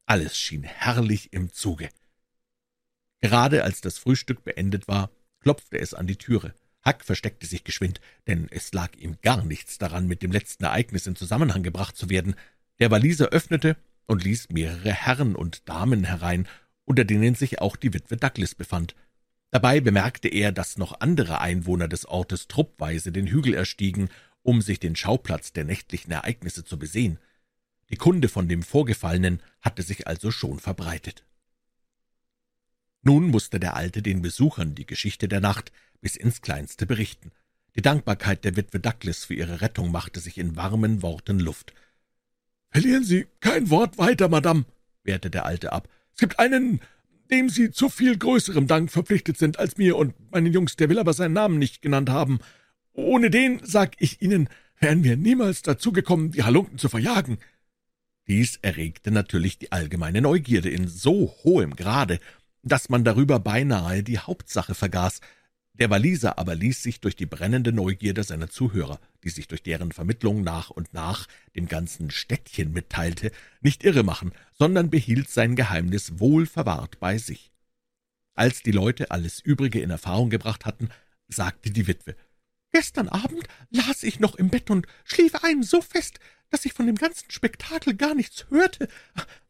Alles 0.05 0.37
schien 0.37 0.63
herrlich 0.63 1.33
im 1.33 1.51
Zuge. 1.51 1.89
Gerade 3.19 3.63
als 3.63 3.81
das 3.81 3.97
Frühstück 3.97 4.43
beendet 4.43 4.87
war, 4.87 5.11
klopfte 5.41 5.79
es 5.79 5.93
an 5.93 6.07
die 6.07 6.15
Türe. 6.15 6.53
Huck 6.85 7.03
versteckte 7.03 7.45
sich 7.45 7.63
geschwind, 7.63 7.99
denn 8.27 8.47
es 8.49 8.71
lag 8.71 8.95
ihm 8.95 9.17
gar 9.21 9.43
nichts 9.43 9.77
daran, 9.77 10.07
mit 10.07 10.21
dem 10.21 10.31
letzten 10.31 10.63
Ereignis 10.63 11.07
in 11.07 11.15
Zusammenhang 11.15 11.63
gebracht 11.63 11.97
zu 11.97 12.09
werden. 12.09 12.35
Der 12.79 12.91
Waliser 12.91 13.27
öffnete 13.29 13.75
und 14.05 14.23
ließ 14.23 14.49
mehrere 14.49 14.93
Herren 14.93 15.35
und 15.35 15.67
Damen 15.67 16.05
herein, 16.05 16.47
unter 16.85 17.03
denen 17.03 17.35
sich 17.35 17.59
auch 17.59 17.75
die 17.75 17.93
Witwe 17.93 18.15
Douglas 18.15 18.55
befand. 18.55 18.95
Dabei 19.49 19.79
bemerkte 19.79 20.27
er, 20.27 20.51
dass 20.51 20.77
noch 20.77 20.99
andere 20.99 21.39
Einwohner 21.39 21.87
des 21.87 22.05
Ortes 22.05 22.47
truppweise 22.47 23.11
den 23.11 23.27
Hügel 23.27 23.53
erstiegen, 23.53 24.09
um 24.43 24.61
sich 24.61 24.79
den 24.79 24.95
Schauplatz 24.95 25.53
der 25.53 25.63
nächtlichen 25.63 26.11
Ereignisse 26.11 26.65
zu 26.65 26.77
besehen. 26.77 27.19
Die 27.89 27.95
Kunde 27.95 28.27
von 28.27 28.49
dem 28.49 28.63
Vorgefallenen 28.63 29.41
hatte 29.61 29.83
sich 29.83 30.07
also 30.07 30.31
schon 30.31 30.59
verbreitet. 30.59 31.25
Nun 33.01 33.29
musste 33.29 33.59
der 33.59 33.77
Alte 33.77 34.01
den 34.01 34.21
Besuchern 34.21 34.75
die 34.75 34.85
Geschichte 34.85 35.29
der 35.29 35.39
Nacht 35.39 35.71
bis 36.01 36.17
ins 36.17 36.41
Kleinste 36.41 36.85
berichten. 36.85 37.31
Die 37.75 37.81
Dankbarkeit 37.81 38.43
der 38.43 38.57
Witwe 38.57 38.81
Douglas 38.81 39.23
für 39.23 39.33
ihre 39.33 39.61
Rettung 39.61 39.91
machte 39.91 40.19
sich 40.19 40.37
in 40.37 40.57
warmen 40.57 41.01
Worten 41.01 41.39
Luft. 41.39 41.73
»Verlieren 42.69 43.05
Sie 43.05 43.27
kein 43.39 43.69
Wort 43.69 43.97
weiter, 43.97 44.27
Madame«, 44.27 44.65
wehrte 45.03 45.29
der 45.29 45.45
Alte 45.45 45.71
ab. 45.71 45.87
»Es 46.13 46.19
gibt 46.19 46.37
einen 46.37 46.81
dem 47.31 47.49
Sie 47.49 47.71
zu 47.71 47.89
viel 47.89 48.17
größerem 48.17 48.67
Dank 48.67 48.91
verpflichtet 48.91 49.37
sind 49.37 49.59
als 49.59 49.77
mir 49.77 49.97
und 49.97 50.13
meinen 50.31 50.51
Jungs, 50.51 50.75
der 50.75 50.89
will 50.89 50.99
aber 50.99 51.13
seinen 51.13 51.33
Namen 51.33 51.59
nicht 51.59 51.81
genannt 51.81 52.09
haben. 52.09 52.39
Ohne 52.93 53.29
den, 53.29 53.59
sag 53.63 53.93
ich 53.99 54.21
Ihnen, 54.21 54.49
wären 54.79 55.03
wir 55.03 55.17
niemals 55.17 55.61
dazu 55.61 55.91
gekommen, 55.91 56.31
die 56.31 56.43
Halunken 56.43 56.77
zu 56.77 56.89
verjagen.« 56.89 57.37
Dies 58.27 58.57
erregte 58.61 59.11
natürlich 59.11 59.57
die 59.57 59.71
allgemeine 59.71 60.21
Neugierde 60.21 60.69
in 60.69 60.87
so 60.87 61.33
hohem 61.43 61.75
Grade, 61.75 62.19
dass 62.61 62.89
man 62.89 63.05
darüber 63.05 63.39
beinahe 63.39 64.03
die 64.03 64.19
Hauptsache 64.19 64.75
vergaß, 64.75 65.21
der 65.73 65.89
Waliser 65.89 66.37
aber 66.37 66.55
ließ 66.55 66.81
sich 66.81 66.99
durch 66.99 67.15
die 67.15 67.25
brennende 67.25 67.71
Neugierde 67.71 68.23
seiner 68.23 68.49
Zuhörer, 68.49 68.99
die 69.27 69.31
sich 69.31 69.49
durch 69.49 69.61
deren 69.61 69.91
Vermittlung 69.91 70.41
nach 70.41 70.69
und 70.69 70.93
nach 70.93 71.27
dem 71.53 71.67
ganzen 71.67 72.11
Städtchen 72.11 72.71
mitteilte, 72.71 73.31
nicht 73.59 73.83
irre 73.83 74.03
machen, 74.03 74.31
sondern 74.53 74.89
behielt 74.89 75.29
sein 75.29 75.57
Geheimnis 75.57 76.19
wohl 76.19 76.45
verwahrt 76.45 77.01
bei 77.01 77.17
sich. 77.17 77.51
Als 78.35 78.63
die 78.63 78.71
Leute 78.71 79.11
alles 79.11 79.41
Übrige 79.41 79.81
in 79.81 79.89
Erfahrung 79.89 80.29
gebracht 80.29 80.65
hatten, 80.65 80.87
sagte 81.27 81.71
die 81.71 81.87
Witwe, 81.87 82.15
»Gestern 82.71 83.09
Abend 83.09 83.47
las 83.69 84.03
ich 84.03 84.21
noch 84.21 84.35
im 84.35 84.49
Bett 84.49 84.69
und 84.69 84.87
schlief 85.03 85.35
ein 85.43 85.61
so 85.61 85.81
fest, 85.81 86.19
dass 86.49 86.63
ich 86.63 86.71
von 86.71 86.85
dem 86.85 86.95
ganzen 86.95 87.29
Spektakel 87.29 87.95
gar 87.95 88.15
nichts 88.15 88.45
hörte. 88.49 88.87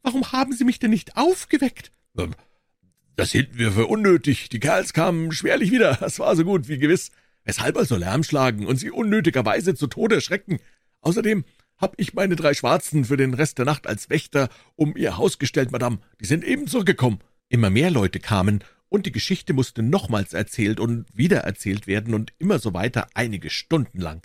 Warum 0.02 0.32
haben 0.32 0.52
Sie 0.52 0.64
mich 0.64 0.80
denn 0.80 0.90
nicht 0.90 1.16
aufgeweckt?« 1.16 1.92
ähm, 2.16 2.34
das 3.14 3.30
hielten 3.30 3.58
wir 3.58 3.72
für 3.72 3.86
unnötig. 3.86 4.48
Die 4.48 4.60
Kerls 4.60 4.92
kamen 4.92 5.30
schwerlich 5.30 5.70
wieder. 5.70 5.96
Das 6.00 6.18
war 6.18 6.34
so 6.34 6.44
gut 6.44 6.68
wie 6.68 6.78
gewiss. 6.78 7.10
Weshalb 7.48 7.78
also 7.78 7.96
Lärm 7.96 8.24
schlagen 8.24 8.66
und 8.66 8.76
sie 8.76 8.90
unnötigerweise 8.90 9.74
zu 9.74 9.86
Tode 9.86 10.16
erschrecken? 10.16 10.58
Außerdem 11.00 11.46
hab 11.78 11.94
ich 11.98 12.12
meine 12.12 12.36
drei 12.36 12.52
Schwarzen 12.52 13.06
für 13.06 13.16
den 13.16 13.32
Rest 13.32 13.56
der 13.56 13.64
Nacht 13.64 13.86
als 13.86 14.10
Wächter 14.10 14.50
um 14.76 14.94
ihr 14.98 15.16
Haus 15.16 15.38
gestellt, 15.38 15.72
Madame. 15.72 15.98
Die 16.20 16.26
sind 16.26 16.44
eben 16.44 16.66
zurückgekommen. 16.66 17.20
Immer 17.48 17.70
mehr 17.70 17.90
Leute 17.90 18.20
kamen, 18.20 18.62
und 18.90 19.06
die 19.06 19.12
Geschichte 19.12 19.54
musste 19.54 19.82
nochmals 19.82 20.34
erzählt 20.34 20.78
und 20.78 21.06
wiedererzählt 21.14 21.86
werden 21.86 22.12
und 22.12 22.34
immer 22.38 22.58
so 22.58 22.74
weiter 22.74 23.06
einige 23.14 23.48
Stunden 23.48 23.98
lang. 23.98 24.20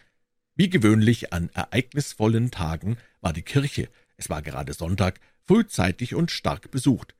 Wie 0.56 0.70
gewöhnlich 0.70 1.32
an 1.32 1.50
ereignisvollen 1.53 2.51
Tagen 2.51 2.98
war 3.22 3.32
die 3.32 3.42
Kirche, 3.42 3.88
es 4.18 4.30
war 4.30 4.42
gerade 4.42 4.74
Sonntag, 4.74 5.22
frühzeitig 5.44 6.13
und 6.13 6.30
stark 6.30 6.72
besucht. 6.72 7.15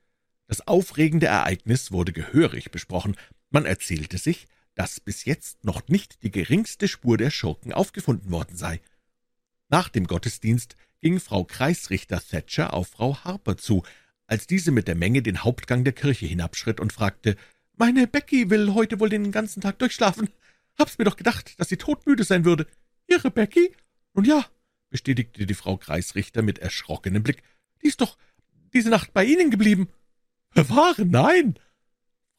Das 0.48 0.68
aufregende 0.68 1.28
Ereignis 1.28 1.94
wurde 1.94 2.12
gehörig 2.12 2.72
besprochen. 2.72 3.16
Man 3.52 3.66
erzählte 3.66 4.18
sich, 4.18 4.48
dass 4.75 5.00
bis 5.00 5.25
jetzt 5.25 5.63
noch 5.63 5.88
nicht 5.88 6.24
die 6.24 6.32
geringste 6.32 6.88
Spur 6.88 7.18
der 7.18 7.30
Schurken 7.30 7.74
aufgefunden 7.74 8.32
worden 8.32 8.58
sei. 8.58 8.82
Nach 9.70 9.89
dem 9.89 10.08
Gottesdienst 10.08 10.75
ging 11.00 11.20
Frau 11.20 11.44
Kreisrichter 11.44 12.22
Thatcher 12.22 12.74
auf 12.74 12.89
Frau 12.89 13.18
Harper 13.24 13.58
zu, 13.58 13.84
als 14.27 14.48
diese 14.48 14.72
mit 14.72 14.88
der 14.88 14.96
Menge 14.96 15.22
den 15.22 15.44
Hauptgang 15.44 15.84
der 15.84 15.94
Kirche 15.94 16.25
hinabschritt 16.25 16.80
und 16.80 16.94
fragte, 16.94 17.36
»Meine 17.75 18.08
Becky 18.08 18.50
will 18.50 18.74
heute 18.74 19.00
wohl 19.00 19.10
den 19.10 19.32
ganzen 19.32 19.62
Tag 19.62 19.80
durchschlafen. 19.80 20.30
Hab's 20.77 20.98
mir 20.98 21.06
doch 21.06 21.18
gedacht, 21.18 21.60
dass 21.60 21.70
sie 21.70 21.77
todmüde 21.77 22.24
sein 22.24 22.46
würde. 22.46 22.68
Ihre 23.08 23.32
Becky? 23.32 23.75
Nun 24.13 24.25
ja«, 24.25 24.46
bestätigte 24.89 25.46
die 25.46 25.53
Frau 25.53 25.77
Kreisrichter 25.77 26.42
mit 26.42 26.60
erschrockenem 26.60 27.24
Blick, 27.24 27.44
»die 27.82 27.88
ist 27.88 28.01
doch 28.01 28.18
diese 28.74 28.89
Nacht 28.89 29.13
bei 29.13 29.25
Ihnen 29.25 29.51
geblieben.« 29.51 29.89
»Bewahre, 30.53 31.06
nein!« 31.06 31.60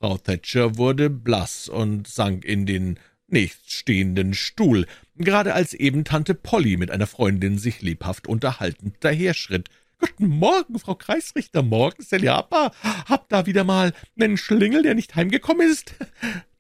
Frau 0.01 0.19
Thatcher 0.19 0.77
wurde 0.77 1.11
blass 1.11 1.69
und 1.69 2.07
sank 2.09 2.45
in 2.45 2.67
den 2.67 2.99
nächststehenden 3.29 4.35
Stuhl, 4.35 4.87
gerade 5.17 5.55
als 5.55 5.75
eben 5.75 6.05
Tante 6.05 6.35
Polly 6.35 6.77
mit 6.77 6.91
einer 6.91 7.07
Freundin 7.07 7.59
sich 7.59 7.83
lebhaft 7.83 8.27
unterhaltend 8.29 8.97
daherschritt. 9.01 9.69
»Guten 9.99 10.27
Morgen, 10.27 10.79
Frau 10.79 10.97
Kreisrichter, 10.97 11.63
morgen, 11.63 12.03
Seliapa. 12.03 12.73
Hab 12.83 13.29
da 13.29 13.47
wieder 13.47 13.65
mal 13.65 13.95
nen 14.17 14.37
Schlingel, 14.37 14.83
der 14.83 14.95
nicht 14.95 15.15
heimgekommen 15.15 15.67
ist. 15.71 15.95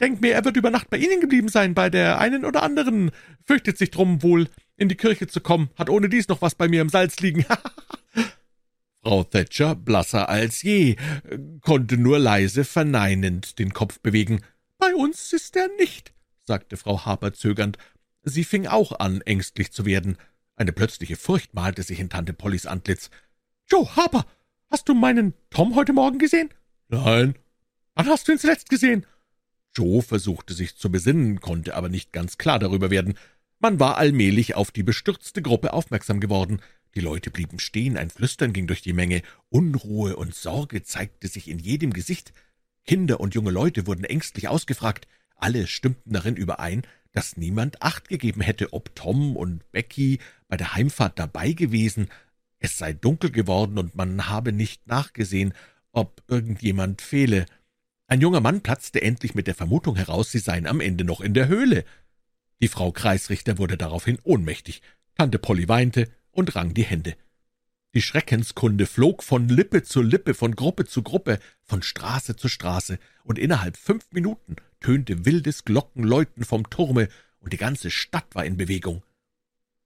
Denk 0.01 0.21
mir, 0.23 0.33
er 0.33 0.45
wird 0.45 0.57
über 0.57 0.71
Nacht 0.71 0.89
bei 0.89 0.97
Ihnen 0.97 1.21
geblieben 1.21 1.49
sein, 1.49 1.75
bei 1.75 1.91
der 1.91 2.21
einen 2.21 2.45
oder 2.45 2.63
anderen. 2.63 3.11
Fürchtet 3.45 3.77
sich 3.77 3.91
drum 3.91 4.23
wohl, 4.23 4.49
in 4.77 4.89
die 4.89 4.95
Kirche 4.95 5.27
zu 5.27 5.41
kommen, 5.41 5.69
hat 5.77 5.91
ohne 5.91 6.09
dies 6.09 6.29
noch 6.29 6.43
was 6.43 6.55
bei 6.55 6.69
mir 6.69 6.81
im 6.81 6.89
Salz 6.89 7.21
liegen. 7.21 7.45
Frau 9.05 9.23
Thatcher, 9.23 9.75
blasser 9.75 10.31
als 10.31 10.63
je, 10.63 10.97
konnte 11.61 11.99
nur 11.99 12.19
leise 12.19 12.65
verneinend 12.65 13.59
den 13.59 13.75
Kopf 13.75 14.01
bewegen. 14.01 14.41
»Bei 14.79 14.95
uns 14.95 15.35
ist 15.35 15.57
er 15.57 15.69
nicht«, 15.79 16.15
sagte 16.43 16.79
Frau 16.79 17.05
Harper 17.05 17.35
zögernd. 17.35 17.77
Sie 18.23 18.45
fing 18.45 18.67
auch 18.67 18.99
an, 18.99 19.21
ängstlich 19.21 19.73
zu 19.73 19.85
werden. 19.85 20.17
Eine 20.57 20.73
plötzliche 20.73 21.17
Furcht 21.17 21.53
malte 21.53 21.83
sich 21.83 22.01
in 22.01 22.09
Tante 22.09 22.33
Pollys 22.33 22.65
Antlitz. 22.65 23.11
»Joe 23.71 23.95
Harper, 23.95 24.25
hast 24.71 24.89
du 24.89 24.95
meinen 24.95 25.35
Tom 25.51 25.75
heute 25.75 25.93
Morgen 25.93 26.19
gesehen?« 26.19 26.49
»Nein.« 26.89 27.35
»Wann 27.95 28.07
hast 28.07 28.27
du 28.27 28.33
ihn 28.33 28.39
zuletzt 28.39 28.71
gesehen?« 28.71 29.05
Joe 29.77 30.01
versuchte 30.01 30.55
sich 30.55 30.77
zu 30.77 30.91
besinnen, 30.91 31.43
konnte 31.43 31.75
aber 31.75 31.91
nicht 31.91 32.11
ganz 32.13 32.39
klar 32.39 32.59
darüber 32.59 32.91
werden. 32.91 33.19
Man 33.59 33.79
war 33.81 33.99
allmählich 33.99 34.55
auf 34.55 34.71
die 34.71 34.83
bestürzte 34.83 35.43
Gruppe 35.43 35.75
aufmerksam 35.75 36.21
geworden. 36.21 36.63
Die 36.95 37.01
Leute 37.01 37.31
blieben 37.31 37.59
stehen, 37.59 37.97
ein 37.97 38.11
Flüstern 38.11 38.53
ging 38.53 38.67
durch 38.67 38.83
die 38.83 38.93
Menge, 38.93 39.23
Unruhe 39.49 40.17
und 40.17 40.35
Sorge 40.35 40.83
zeigte 40.83 41.29
sich 41.29 41.49
in 41.49 41.59
jedem 41.59 41.93
Gesicht. 41.93 42.33
Kinder 42.85 43.21
und 43.21 43.35
junge 43.35 43.51
Leute 43.51 43.87
wurden 43.87 44.05
ängstlich 44.05 44.49
ausgefragt, 44.49 45.09
alle 45.37 45.67
stimmten 45.67 46.13
darin 46.13 46.37
überein, 46.37 46.83
dass 47.13 47.37
niemand 47.37 47.83
Acht 47.83 48.09
gegeben 48.09 48.41
hätte, 48.41 48.73
ob 48.73 48.95
Tom 48.95 49.37
und 49.37 49.71
Becky 49.73 50.21
bei 50.49 50.57
der 50.57 50.75
Heimfahrt 50.75 51.19
dabei 51.19 51.53
gewesen, 51.53 52.09
es 52.59 52.79
sei 52.79 52.93
dunkel 52.93 53.31
geworden 53.31 53.79
und 53.79 53.95
man 53.95 54.29
habe 54.29 54.53
nicht 54.53 54.87
nachgesehen, 54.87 55.53
ob 55.93 56.23
irgendjemand 56.29 57.03
fehle. 57.03 57.47
Ein 58.07 58.21
junger 58.21 58.41
Mann 58.41 58.63
platzte 58.63 59.03
endlich 59.03 59.35
mit 59.35 59.47
der 59.47 59.55
Vermutung 59.55 59.97
heraus, 59.97 60.31
sie 60.31 60.39
seien 60.39 60.67
am 60.67 60.81
Ende 60.81 61.05
noch 61.05 61.21
in 61.21 61.35
der 61.35 61.49
Höhle. 61.49 61.85
Die 62.61 62.69
Frau 62.69 62.93
Kreisrichter 62.93 63.59
wurde 63.59 63.77
daraufhin 63.77 64.19
ohnmächtig, 64.23 64.83
Tante 65.15 65.39
Polly 65.39 65.69
weinte, 65.69 66.09
und 66.35 66.55
rang 66.57 66.75
die 66.75 66.85
Hände. 66.85 67.17
Die 67.95 68.03
Schreckenskunde 68.03 68.87
flog 68.87 69.23
von 69.23 69.49
Lippe 69.49 69.85
zu 69.85 70.03
Lippe, 70.03 70.35
von 70.35 70.57
Gruppe 70.57 70.85
zu 70.85 71.05
Gruppe, 71.05 71.39
von 71.63 71.81
Straße 71.81 72.35
zu 72.35 72.49
Straße, 72.49 72.99
und 73.23 73.39
innerhalb 73.39 73.77
fünf 73.77 74.05
Minuten 74.11 74.57
tönte 74.81 75.25
wildes 75.25 75.65
Glockenläuten 75.65 76.45
vom 76.45 76.69
Turme, 76.71 77.09
und 77.39 77.53
die 77.53 77.57
ganze 77.57 77.93
Stadt 77.93 78.27
war 78.35 78.45
in 78.45 78.57
Bewegung. 78.57 79.05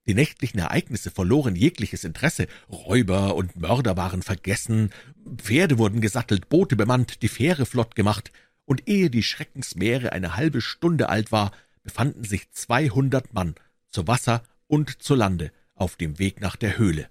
Die 0.07 0.15
nächtlichen 0.15 0.59
Ereignisse 0.59 1.11
verloren 1.11 1.55
jegliches 1.55 2.03
Interesse, 2.03 2.47
Räuber 2.67 3.35
und 3.35 3.57
Mörder 3.57 3.95
waren 3.95 4.23
vergessen, 4.23 4.89
Pferde 5.37 5.77
wurden 5.77 6.01
gesattelt, 6.01 6.49
Boote 6.49 6.75
bemannt, 6.75 7.21
die 7.21 7.27
Fähre 7.27 7.67
flott 7.67 7.93
gemacht, 7.93 8.31
und 8.65 8.87
ehe 8.87 9.11
die 9.11 9.23
Schreckensmeere 9.23 10.13
eine 10.13 10.35
halbe 10.35 10.61
Stunde 10.61 11.09
alt 11.09 11.31
war, 11.31 11.51
befanden 11.83 12.23
sich 12.23 12.49
zweihundert 12.51 13.35
Mann 13.35 13.53
zu 13.91 14.07
Wasser 14.07 14.41
und 14.65 15.03
zu 15.03 15.13
Lande 15.13 15.51
auf 15.79 15.95
dem 15.95 16.19
Weg 16.19 16.41
nach 16.41 16.55
der 16.55 16.77
Höhle. 16.77 17.09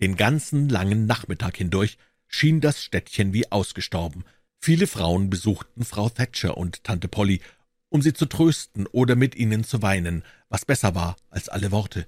Den 0.00 0.16
ganzen 0.16 0.68
langen 0.68 1.06
Nachmittag 1.06 1.56
hindurch 1.56 1.98
schien 2.26 2.60
das 2.60 2.82
Städtchen 2.82 3.32
wie 3.32 3.50
ausgestorben. 3.50 4.24
Viele 4.58 4.86
Frauen 4.86 5.30
besuchten 5.30 5.84
Frau 5.84 6.08
Thatcher 6.08 6.56
und 6.56 6.84
Tante 6.84 7.08
Polly, 7.08 7.40
um 7.88 8.02
sie 8.02 8.12
zu 8.12 8.26
trösten 8.26 8.86
oder 8.86 9.16
mit 9.16 9.34
ihnen 9.34 9.64
zu 9.64 9.82
weinen. 9.82 10.22
was 10.48 10.64
besser 10.64 10.94
war 10.94 11.16
als 11.30 11.48
alle 11.48 11.70
Worte. 11.72 12.06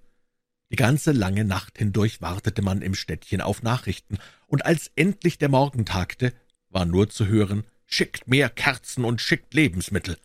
Die 0.71 0.77
ganze 0.77 1.13
lange 1.13 1.45
Nacht 1.45 1.79
hindurch 1.79 2.21
wartete 2.21 2.63
man 2.63 2.83
im 2.83 2.95
Städtchen 2.95 3.41
auf 3.41 3.63
Nachrichten, 3.63 4.19
und 4.47 4.67
als 4.67 4.91
endlich 4.97 5.39
der 5.39 5.49
Morgen 5.49 5.87
tagte, 5.87 6.33
war 6.69 6.85
nur 6.85 7.09
zu 7.09 7.27
hören, 7.27 7.65
schickt 7.87 8.29
mehr 8.29 8.51
Kerzen 8.51 9.05
und 9.05 9.21
schickt 9.21 9.55
Lebensmittel. 9.55 10.19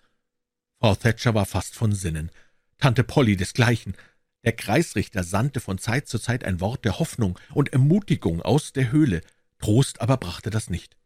Frau 0.80 0.96
Thatcher 0.96 1.34
war 1.34 1.46
fast 1.46 1.76
von 1.76 1.94
Sinnen, 1.94 2.30
Tante 2.78 3.06
Polly 3.06 3.38
desgleichen. 3.38 3.96
Der 4.44 4.52
Kreisrichter 4.52 5.24
sandte 5.24 5.62
von 5.62 5.78
Zeit 5.78 6.08
zu 6.08 6.20
Zeit 6.20 6.44
ein 6.44 6.60
Wort 6.60 6.84
der 6.84 7.00
Hoffnung 7.00 7.40
und 7.54 7.72
Ermutigung 7.72 8.42
aus 8.42 8.74
der 8.74 8.92
Höhle, 8.92 9.22
Trost 9.60 10.02
aber 10.02 10.18
brachte 10.18 10.50
das 10.50 10.70
nicht. 10.70 10.98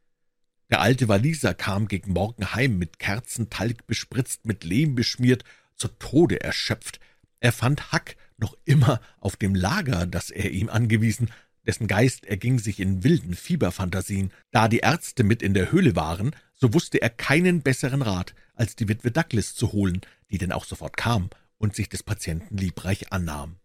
Der 0.72 0.82
alte 0.82 1.08
Waliser 1.08 1.54
kam 1.54 1.88
gegen 1.88 2.14
Morgen 2.14 2.54
heim, 2.54 2.80
mit 2.80 2.98
Kerzentalg 2.98 3.86
bespritzt, 3.86 4.46
mit 4.46 4.64
Lehm 4.64 4.96
beschmiert, 4.96 5.44
zu 5.76 5.88
Tode 5.88 6.42
erschöpft. 6.42 7.00
Er 7.40 7.52
fand 7.52 7.92
Hack 7.92 8.18
noch 8.38 8.58
immer 8.66 9.00
auf 9.20 9.36
dem 9.36 9.54
Lager, 9.54 10.08
das 10.08 10.32
er 10.32 10.52
ihm 10.52 10.70
angewiesen, 10.70 11.30
dessen 11.68 11.88
Geist 11.88 12.26
erging 12.26 12.58
sich 12.58 12.80
in 12.80 13.04
wilden 13.04 13.36
Fieberphantasien. 13.36 14.32
Da 14.52 14.68
die 14.68 14.80
Ärzte 14.80 15.24
mit 15.24 15.44
in 15.44 15.54
der 15.54 15.72
Höhle 15.72 15.96
waren, 15.96 16.36
so 16.54 16.74
wusste 16.74 17.02
er 17.02 17.12
keinen 17.12 17.62
besseren 17.62 18.02
Rat, 18.02 18.34
als 18.56 18.76
die 18.76 18.90
Witwe 18.90 19.12
Douglas 19.12 19.54
zu 19.54 19.72
holen, 19.72 20.02
die 20.32 20.40
denn 20.40 20.52
auch 20.52 20.66
sofort 20.66 20.98
kam 20.98 21.30
und 21.58 21.76
sich 21.76 21.90
des 21.90 22.04
Patienten 22.04 22.58
liebreich 22.58 23.12
annahm. 23.12 23.58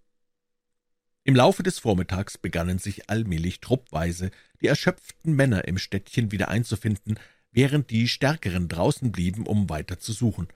Im 1.25 1.37
Laufe 1.37 1.63
des 1.63 1.79
Vormittags 1.79 2.37
begannen 2.37 2.79
sich 2.79 3.09
allmählich 3.09 3.61
truppweise 3.61 4.31
die 4.61 4.67
erschöpften 4.67 5.35
Männer 5.35 5.69
im 5.69 5.79
Städtchen 5.79 6.33
wieder 6.33 6.49
einzufinden, 6.49 7.19
während 7.53 7.91
die 7.91 8.09
Stärkeren 8.09 8.69
draußen 8.69 9.13
blieben, 9.13 9.47
um 9.47 9.69
weiter 9.71 10.01
zu 10.01 10.13
suchen. 10.13 10.49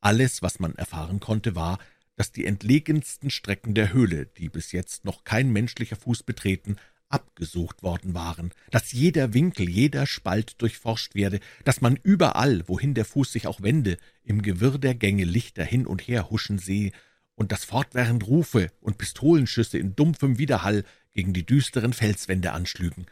Alles, 0.00 0.42
was 0.42 0.58
man 0.60 0.74
erfahren 0.74 1.20
konnte, 1.20 1.54
war, 1.54 1.78
dass 2.16 2.32
die 2.32 2.44
entlegensten 2.44 3.30
Strecken 3.30 3.74
der 3.74 3.94
Höhle, 3.94 4.26
die 4.26 4.50
bis 4.50 4.72
jetzt 4.72 5.06
noch 5.06 5.24
kein 5.24 5.50
menschlicher 5.50 5.96
Fuß 5.96 6.22
betreten, 6.22 6.76
abgesucht 7.10 7.82
worden 7.82 8.14
waren, 8.14 8.52
dass 8.70 8.92
jeder 8.92 9.34
Winkel, 9.34 9.68
jeder 9.68 10.06
Spalt 10.06 10.60
durchforscht 10.62 11.14
werde, 11.14 11.40
dass 11.64 11.80
man 11.80 11.96
überall, 12.02 12.66
wohin 12.66 12.94
der 12.94 13.04
Fuß 13.04 13.32
sich 13.32 13.46
auch 13.46 13.60
wende, 13.60 13.98
im 14.24 14.42
Gewirr 14.42 14.78
der 14.78 14.94
Gänge 14.94 15.24
Lichter 15.24 15.64
hin 15.64 15.86
und 15.86 16.00
her 16.00 16.30
huschen 16.30 16.58
sehe 16.58 16.92
und 17.34 17.52
dass 17.52 17.64
fortwährend 17.64 18.26
Rufe 18.26 18.70
und 18.80 18.98
Pistolenschüsse 18.98 19.78
in 19.78 19.96
dumpfem 19.96 20.38
Widerhall 20.38 20.84
gegen 21.12 21.32
die 21.32 21.44
düsteren 21.44 21.92
Felswände 21.92 22.52
anschlügen. 22.52 23.06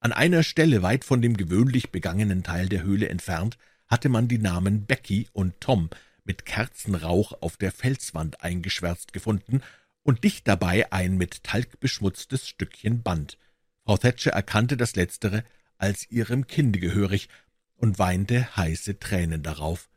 An 0.00 0.12
einer 0.12 0.42
Stelle 0.42 0.82
weit 0.82 1.04
von 1.04 1.22
dem 1.22 1.36
gewöhnlich 1.36 1.90
begangenen 1.90 2.42
Teil 2.42 2.68
der 2.68 2.82
Höhle 2.82 3.08
entfernt 3.08 3.58
hatte 3.86 4.08
man 4.08 4.28
die 4.28 4.38
Namen 4.38 4.86
Becky 4.86 5.28
und 5.32 5.60
Tom 5.60 5.88
mit 6.24 6.44
Kerzenrauch 6.44 7.40
auf 7.40 7.56
der 7.56 7.72
Felswand 7.72 8.42
eingeschwärzt 8.42 9.12
gefunden 9.12 9.62
und 10.06 10.22
dicht 10.22 10.46
dabei 10.46 10.92
ein 10.92 11.16
mit 11.16 11.42
Talg 11.42 11.80
beschmutztes 11.80 12.46
Stückchen 12.46 13.02
Band. 13.02 13.38
Frau 13.84 13.96
Thatcher 13.96 14.30
erkannte 14.30 14.76
das 14.76 14.94
Letztere 14.94 15.42
als 15.78 16.08
ihrem 16.12 16.46
Kinde 16.46 16.78
gehörig 16.78 17.28
und 17.74 17.98
weinte 17.98 18.56
heiße 18.56 19.00
Tränen 19.00 19.42
darauf. 19.42 19.90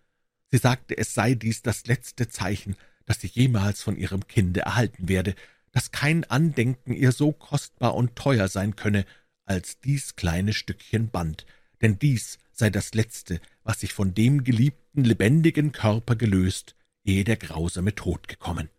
Sie 0.47 0.57
sagte, 0.57 0.97
es 0.97 1.13
sei 1.13 1.35
dies 1.35 1.61
das 1.61 1.85
letzte 1.85 2.27
Zeichen, 2.27 2.75
das 3.05 3.21
sie 3.21 3.27
jemals 3.27 3.83
von 3.83 3.97
ihrem 3.97 4.25
Kinde 4.25 4.61
erhalten 4.61 5.07
werde, 5.07 5.35
dass 5.71 5.91
kein 5.91 6.23
Andenken 6.23 6.93
ihr 6.93 7.11
so 7.11 7.31
kostbar 7.31 7.93
und 7.93 8.15
teuer 8.15 8.47
sein 8.47 8.75
könne 8.75 9.05
als 9.45 9.79
dies 9.79 10.15
kleine 10.15 10.53
Stückchen 10.53 11.11
Band, 11.11 11.45
denn 11.83 11.99
dies 11.99 12.39
sei 12.51 12.71
das 12.71 12.95
letzte, 12.95 13.39
was 13.61 13.81
sich 13.81 13.93
von 13.93 14.15
dem 14.15 14.43
geliebten 14.43 15.03
lebendigen 15.03 15.71
Körper 15.71 16.15
gelöst, 16.15 16.73
ehe 17.03 17.23
der 17.23 17.37
grausame 17.37 17.93
Tod 17.93 18.27
gekommen. 18.27 18.69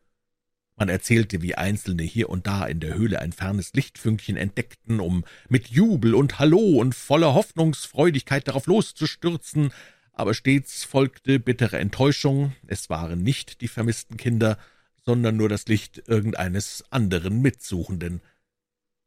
Man 0.81 0.89
erzählte, 0.89 1.43
wie 1.43 1.57
Einzelne 1.57 2.03
hier 2.05 2.31
und 2.31 2.47
da 2.47 2.65
in 2.65 2.81
der 2.81 2.95
Höhle 2.95 3.21
ein 3.21 3.33
fernes 3.33 3.75
Lichtfünkchen 3.75 4.39
entdeckten, 4.39 4.99
um 4.99 5.27
mit 5.51 5.69
Jubel 5.69 6.15
und 6.15 6.39
Hallo 6.39 6.79
und 6.81 6.95
voller 6.95 7.35
Hoffnungsfreudigkeit 7.35 8.49
darauf 8.49 8.67
loszustürzen, 8.67 9.75
aber 10.15 10.33
stets 10.33 10.85
folgte 10.85 11.39
bittere 11.39 11.77
Enttäuschung, 11.77 12.55
es 12.67 12.89
waren 12.89 13.23
nicht 13.23 13.61
die 13.61 13.69
vermissten 13.69 14.17
Kinder, 14.17 14.57
sondern 15.05 15.37
nur 15.37 15.51
das 15.51 15.67
Licht 15.69 16.03
irgendeines 16.07 16.83
anderen 16.89 17.43
Mitsuchenden. 17.43 18.23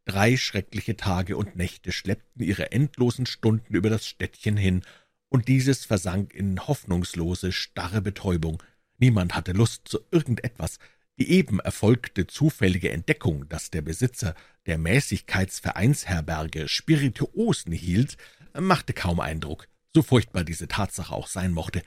Drei 0.05 0.37
schreckliche 0.37 0.95
Tage 0.95 1.37
und 1.37 1.55
Nächte 1.55 1.91
schleppten 1.91 2.43
ihre 2.43 2.71
endlosen 2.71 3.25
Stunden 3.25 3.73
über 3.73 3.89
das 3.89 4.05
Städtchen 4.05 4.57
hin, 4.57 4.83
und 5.27 5.47
dieses 5.47 5.85
versank 5.85 6.35
in 6.35 6.67
hoffnungslose, 6.67 7.51
starre 7.51 8.03
Betäubung. 8.03 8.61
Niemand 8.99 9.33
hatte 9.33 9.53
Lust 9.53 9.87
zu 9.87 10.01
irgendetwas, 10.11 10.77
die 11.23 11.31
eben 11.31 11.61
erfolgte 11.61 12.27
zufällige 12.27 12.91
Entdeckung, 12.91 13.47
dass 13.47 13.71
der 13.71 13.81
Besitzer 13.81 14.35
der 14.65 14.77
Mäßigkeitsvereinsherberge 14.77 16.67
Spirituosen 16.67 17.71
hielt, 17.71 18.17
machte 18.59 18.91
kaum 18.91 19.21
Eindruck, 19.21 19.69
so 19.93 20.01
furchtbar 20.01 20.43
diese 20.43 20.67
Tatsache 20.67 21.13
auch 21.15 21.27
sein 21.27 21.53
mochte. 21.53 21.81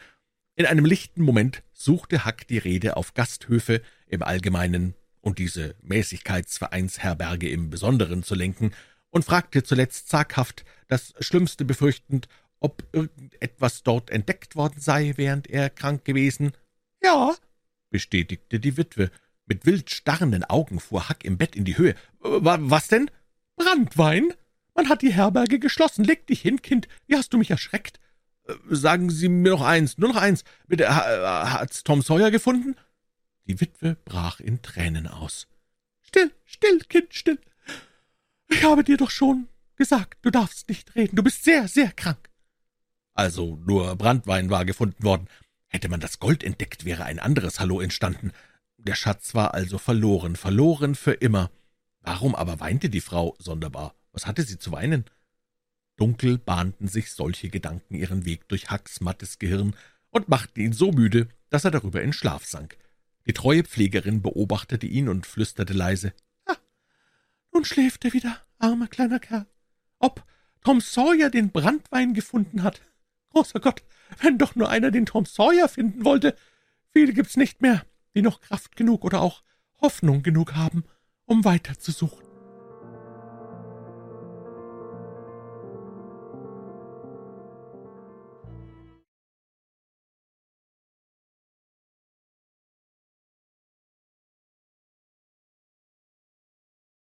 In 0.55 0.65
einem 0.65 0.87
lichten 0.87 1.23
Moment 1.23 1.63
suchte 1.75 2.25
Hack 2.25 2.49
die 2.49 2.57
Rede 2.57 2.97
auf 2.97 3.13
Gasthöfe 3.13 3.83
im 4.07 4.23
Allgemeinen 4.23 4.95
und 5.21 5.39
diese 5.39 5.75
Mäßigkeitsvereinsherberge 5.83 7.51
im 7.51 7.69
Besonderen 7.69 8.23
zu 8.23 8.35
lenken 8.35 8.73
und 9.11 9.27
fragte 9.27 9.63
zuletzt 9.65 10.09
zaghaft, 10.09 10.65
das 10.89 11.13
Schlimmste 11.21 11.67
befürchtend, 11.67 12.27
ob 12.59 12.85
irgendetwas 12.93 13.83
dort 13.83 14.09
entdeckt 14.09 14.57
worden 14.57 14.81
sei, 14.81 15.13
während 15.17 15.47
er 15.47 15.69
krank 15.69 16.07
gewesen. 16.07 16.53
Ja, 17.03 17.37
bestätigte 17.91 18.61
die 18.61 18.79
Witwe. 18.79 19.11
Mit 19.47 19.65
wild 19.65 19.91
starrenden 19.91 20.45
Augen 20.45 20.81
fuhr 20.81 21.09
Hack 21.09 21.25
im 21.25 21.39
Bett 21.39 21.55
in 21.55 21.65
die 21.65 21.79
Höhe. 21.79 21.95
»Was 22.21 22.89
denn?« 22.89 23.11
»Brandwein. 23.57 24.33
Man 24.75 24.89
hat 24.89 25.03
die 25.03 25.13
Herberge 25.13 25.59
geschlossen. 25.59 26.05
Leg 26.05 26.27
dich 26.27 26.43
hin, 26.43 26.61
Kind. 26.61 26.89
Wie 27.07 27.17
hast 27.17 27.33
du 27.33 27.39
mich 27.39 27.51
erschreckt?« 27.51 28.01
äh, 28.49 28.55
»Sagen 28.69 29.09
Sie 29.09 29.29
mir 29.29 29.53
noch 29.53 29.63
eins, 29.63 29.99
nur 29.99 30.11
noch 30.11 30.21
eins. 30.21 30.45
Bitte, 30.67 30.95
hat's 30.95 31.85
Tom 31.85 32.03
Sawyer 32.03 32.31
gefunden?« 32.31 32.75
Die 33.47 33.61
Witwe 33.61 33.97
brach 34.05 34.41
in 34.41 34.61
Tränen 34.63 35.07
aus. 35.07 35.47
»Still, 36.03 36.33
still, 36.45 36.81
Kind, 36.89 37.15
still. 37.15 37.39
Ich 38.49 38.65
habe 38.65 38.85
dir 38.85 38.97
doch 38.97 39.11
schon 39.11 39.49
gesagt, 39.77 40.19
du 40.23 40.31
darfst 40.31 40.69
nicht 40.69 40.95
reden. 40.97 41.17
Du 41.17 41.23
bist 41.23 41.45
sehr, 41.45 41.69
sehr 41.69 41.93
krank.« 41.93 42.31
Also 43.15 43.57
nur 43.65 43.95
Brandwein 43.97 44.51
war 44.51 44.65
gefunden 44.65 45.05
worden. 45.05 45.29
Hätte 45.69 45.89
man 45.89 46.01
das 46.01 46.19
Gold 46.19 46.45
entdeckt, 46.45 46.85
wäre 46.85 47.05
ein 47.05 47.19
anderes 47.19 47.61
Hallo 47.61 47.81
entstanden. 47.81 48.33
Der 48.87 48.95
Schatz 48.95 49.35
war 49.35 49.53
also 49.53 49.79
verloren, 49.79 50.37
verloren 50.37 50.95
für 50.95 51.15
immer. 51.15 51.51
Warum 52.03 52.37
aber 52.37 52.61
weinte 52.61 52.89
die 52.89 53.01
Frau 53.01 53.35
sonderbar? 53.41 53.97
Was 54.13 54.29
hatte 54.29 54.45
sie 54.45 54.59
zu 54.59 54.71
weinen? 54.71 55.07
Dunkel 55.97 56.39
bahnten 56.39 56.87
sich 56.87 57.11
solche 57.11 57.49
Gedanken 57.49 57.97
ihren 57.97 58.25
Weg 58.27 58.47
durch 58.47 58.71
Hacks 58.71 59.01
mattes 59.01 59.41
Gehirn 59.41 59.75
und 60.11 60.29
machten 60.29 60.61
ihn 60.61 60.73
so 60.73 60.93
müde, 60.93 61.29
dass 61.51 61.65
er 61.65 61.73
darüber 61.73 62.01
in 62.01 62.13
Schlaf 62.13 62.45
sank. 62.45 62.79
Die 63.27 63.33
treue 63.33 63.65
Pflegerin 63.65 64.23
beobachtete 64.23 64.87
ihn 64.87 65.09
und 65.09 65.27
flüsterte 65.27 65.73
leise, 65.73 66.13
»Ah, 66.45 66.55
nun 67.53 67.65
schläft 67.65 68.05
er 68.05 68.13
wieder, 68.13 68.41
armer 68.61 68.87
kleiner 68.87 69.19
Kerl. 69.19 69.47
Ob 69.99 70.25
Tom 70.63 70.81
Sawyer 70.81 71.31
den 71.31 71.51
Brandwein 71.51 72.15
gefunden 72.15 72.63
hat? 72.63 72.81
Großer 73.31 73.59
Gott, 73.59 73.83
wenn 74.21 74.39
doch 74.39 74.55
nur 74.55 74.69
einer 74.69 74.93
den 74.93 75.07
Tom 75.07 75.27
Sawyer 75.27 75.69
finden 75.69 76.05
wollte. 76.05 76.37
Viele 76.93 77.13
gibt's 77.13 77.37
nicht 77.37 77.63
mehr, 77.63 77.85
die 78.17 78.23
noch 78.23 78.41
Kraft 78.41 78.75
genug 78.77 79.05
oder 79.05 79.21
auch 79.21 79.43
Hoffnung 79.81 80.23
genug 80.23 80.55
haben, 80.55 80.85
um 81.27 81.45
weiterzusuchen. 81.45 82.26